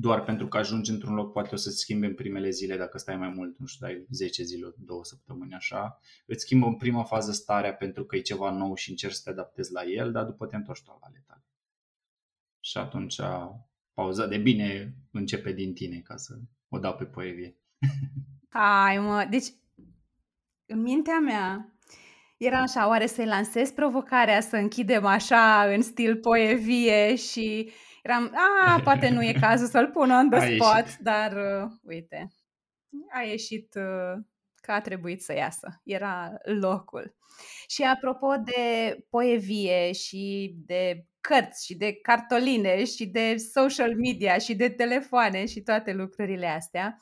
[0.00, 3.16] doar pentru că ajungi într-un loc poate o să-ți schimbe în primele zile dacă stai
[3.16, 7.32] mai mult, nu știu, dai 10 zile, două săptămâni așa, îți schimbă în prima fază
[7.32, 10.46] starea pentru că e ceva nou și încerci să te adaptezi la el, dar după
[10.46, 11.44] te întorci la ale tale.
[12.60, 13.20] Și atunci
[13.94, 16.38] pauza de bine începe din tine ca să
[16.68, 17.56] o dau pe poezie.
[18.48, 19.46] Hai mă, deci
[20.66, 21.72] în mintea mea
[22.36, 27.70] era așa, oare să-i lansez provocarea să închidem așa în stil poezie și
[28.08, 30.98] Eram, a, poate nu e cazul să-l pun on the spot, ieșit.
[30.98, 32.28] dar uh, uite,
[33.10, 34.22] a ieșit uh,
[34.54, 35.80] că a trebuit să iasă.
[35.84, 37.16] Era locul.
[37.66, 44.54] Și apropo de poezie și de cărți și de cartoline și de social media și
[44.54, 46.98] de telefoane și toate lucrurile astea,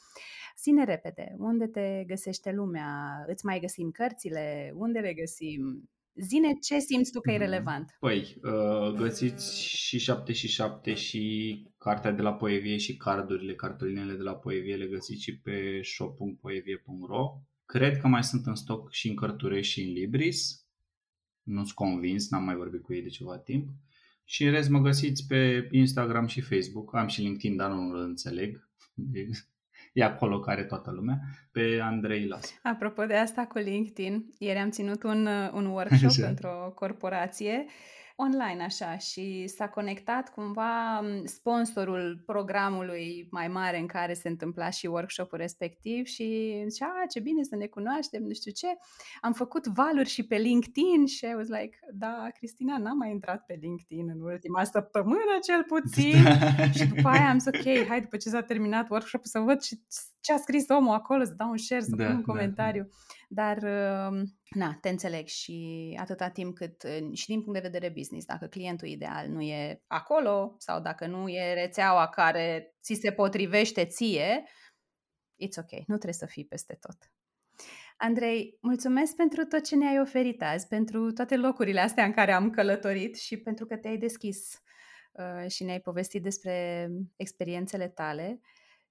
[0.58, 3.24] Sine repede, unde te găsește lumea?
[3.26, 4.72] Îți mai găsim cărțile?
[4.74, 5.90] Unde le găsim?
[6.16, 7.42] Zine ce simți tu că e mhm.
[7.42, 7.96] relevant.
[7.98, 14.14] Păi, uh, găsiți și 7 și 7 și cartea de la Poevie și cardurile, cartolinele
[14.14, 19.08] de la Poevie le găsiți și pe shop.poevie.ro Cred că mai sunt în stoc și
[19.08, 20.66] în Cărturești și în Libris.
[21.42, 23.68] Nu-s convins, n-am mai vorbit cu ei de ceva timp.
[24.24, 26.94] Și în rest mă găsiți pe Instagram și Facebook.
[26.94, 28.70] Am și LinkedIn, dar nu îl înțeleg
[29.96, 31.18] e acolo care toată lumea,
[31.52, 32.58] pe Andrei Las.
[32.62, 37.66] Apropo de asta cu LinkedIn, ieri am ținut un, un workshop într-o corporație
[38.16, 44.86] online așa și s-a conectat cumva sponsorul programului mai mare în care se întâmpla și
[44.86, 48.66] workshopul respectiv și zicea, a, ce bine să ne cunoaștem, nu știu ce.
[49.20, 53.44] Am făcut valuri și pe LinkedIn și I was like, da, Cristina, n-am mai intrat
[53.46, 56.24] pe LinkedIn în ultima săptămână cel puțin
[56.76, 59.60] și după aia am zis, ok, hai după ce s-a terminat workshopul să văd
[60.26, 62.82] ce a scris omul acolo, să dau un share, să da, pun un da, comentariu.
[62.82, 62.88] Da.
[63.28, 63.56] Dar,
[64.10, 65.56] um, na, te înțeleg și
[66.00, 70.54] atâta timp cât, și din punct de vedere business, dacă clientul ideal nu e acolo
[70.58, 74.44] sau dacă nu e rețeaua care ți se potrivește ție,
[75.44, 76.96] It's ok, nu trebuie să fii peste tot.
[77.96, 82.50] Andrei, mulțumesc pentru tot ce ne-ai oferit azi, pentru toate locurile astea în care am
[82.50, 84.62] călătorit și pentru că te-ai deschis
[85.12, 88.40] uh, și ne-ai povestit despre experiențele tale.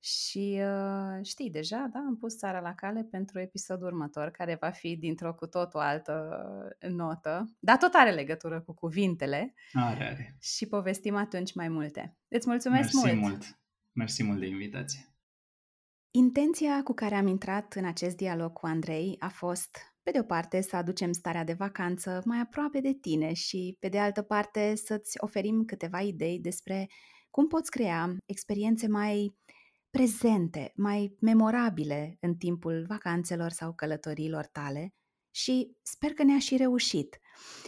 [0.05, 4.69] Și uh, știi deja, da, am pus țara la cale pentru episodul următor, care va
[4.69, 6.29] fi dintr-o cu tot o altă
[6.89, 9.53] notă, dar tot are legătură cu cuvintele.
[9.73, 10.35] Are, are.
[10.41, 12.17] Și povestim atunci mai multe.
[12.27, 13.19] Îți mulțumesc Mersi mult!
[13.19, 13.59] mult!
[13.91, 15.15] Mersi mult de invitație!
[16.11, 20.23] Intenția cu care am intrat în acest dialog cu Andrei a fost, pe de o
[20.23, 24.75] parte, să aducem starea de vacanță mai aproape de tine și, pe de altă parte,
[24.75, 26.87] să-ți oferim câteva idei despre
[27.29, 29.35] cum poți crea experiențe mai
[29.95, 34.93] prezente, mai memorabile în timpul vacanțelor sau călătoriilor tale
[35.31, 37.19] și sper că ne-a și reușit.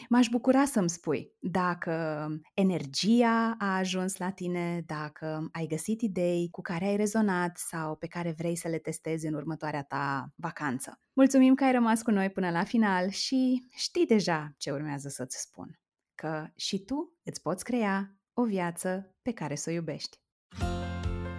[0.10, 6.62] M-aș bucura să-mi spui dacă energia a ajuns la tine, dacă ai găsit idei cu
[6.62, 11.00] care ai rezonat sau pe care vrei să le testezi în următoarea ta vacanță.
[11.14, 15.42] Mulțumim că ai rămas cu noi până la final și știi deja ce urmează să-ți
[15.42, 15.80] spun.
[16.16, 20.18] Că și tu îți poți crea o viață pe care să o iubești.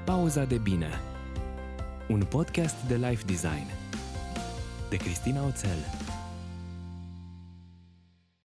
[0.08, 0.88] Pauza de bine.
[2.08, 3.66] Un podcast de life design.
[4.88, 5.78] De Cristina Oțel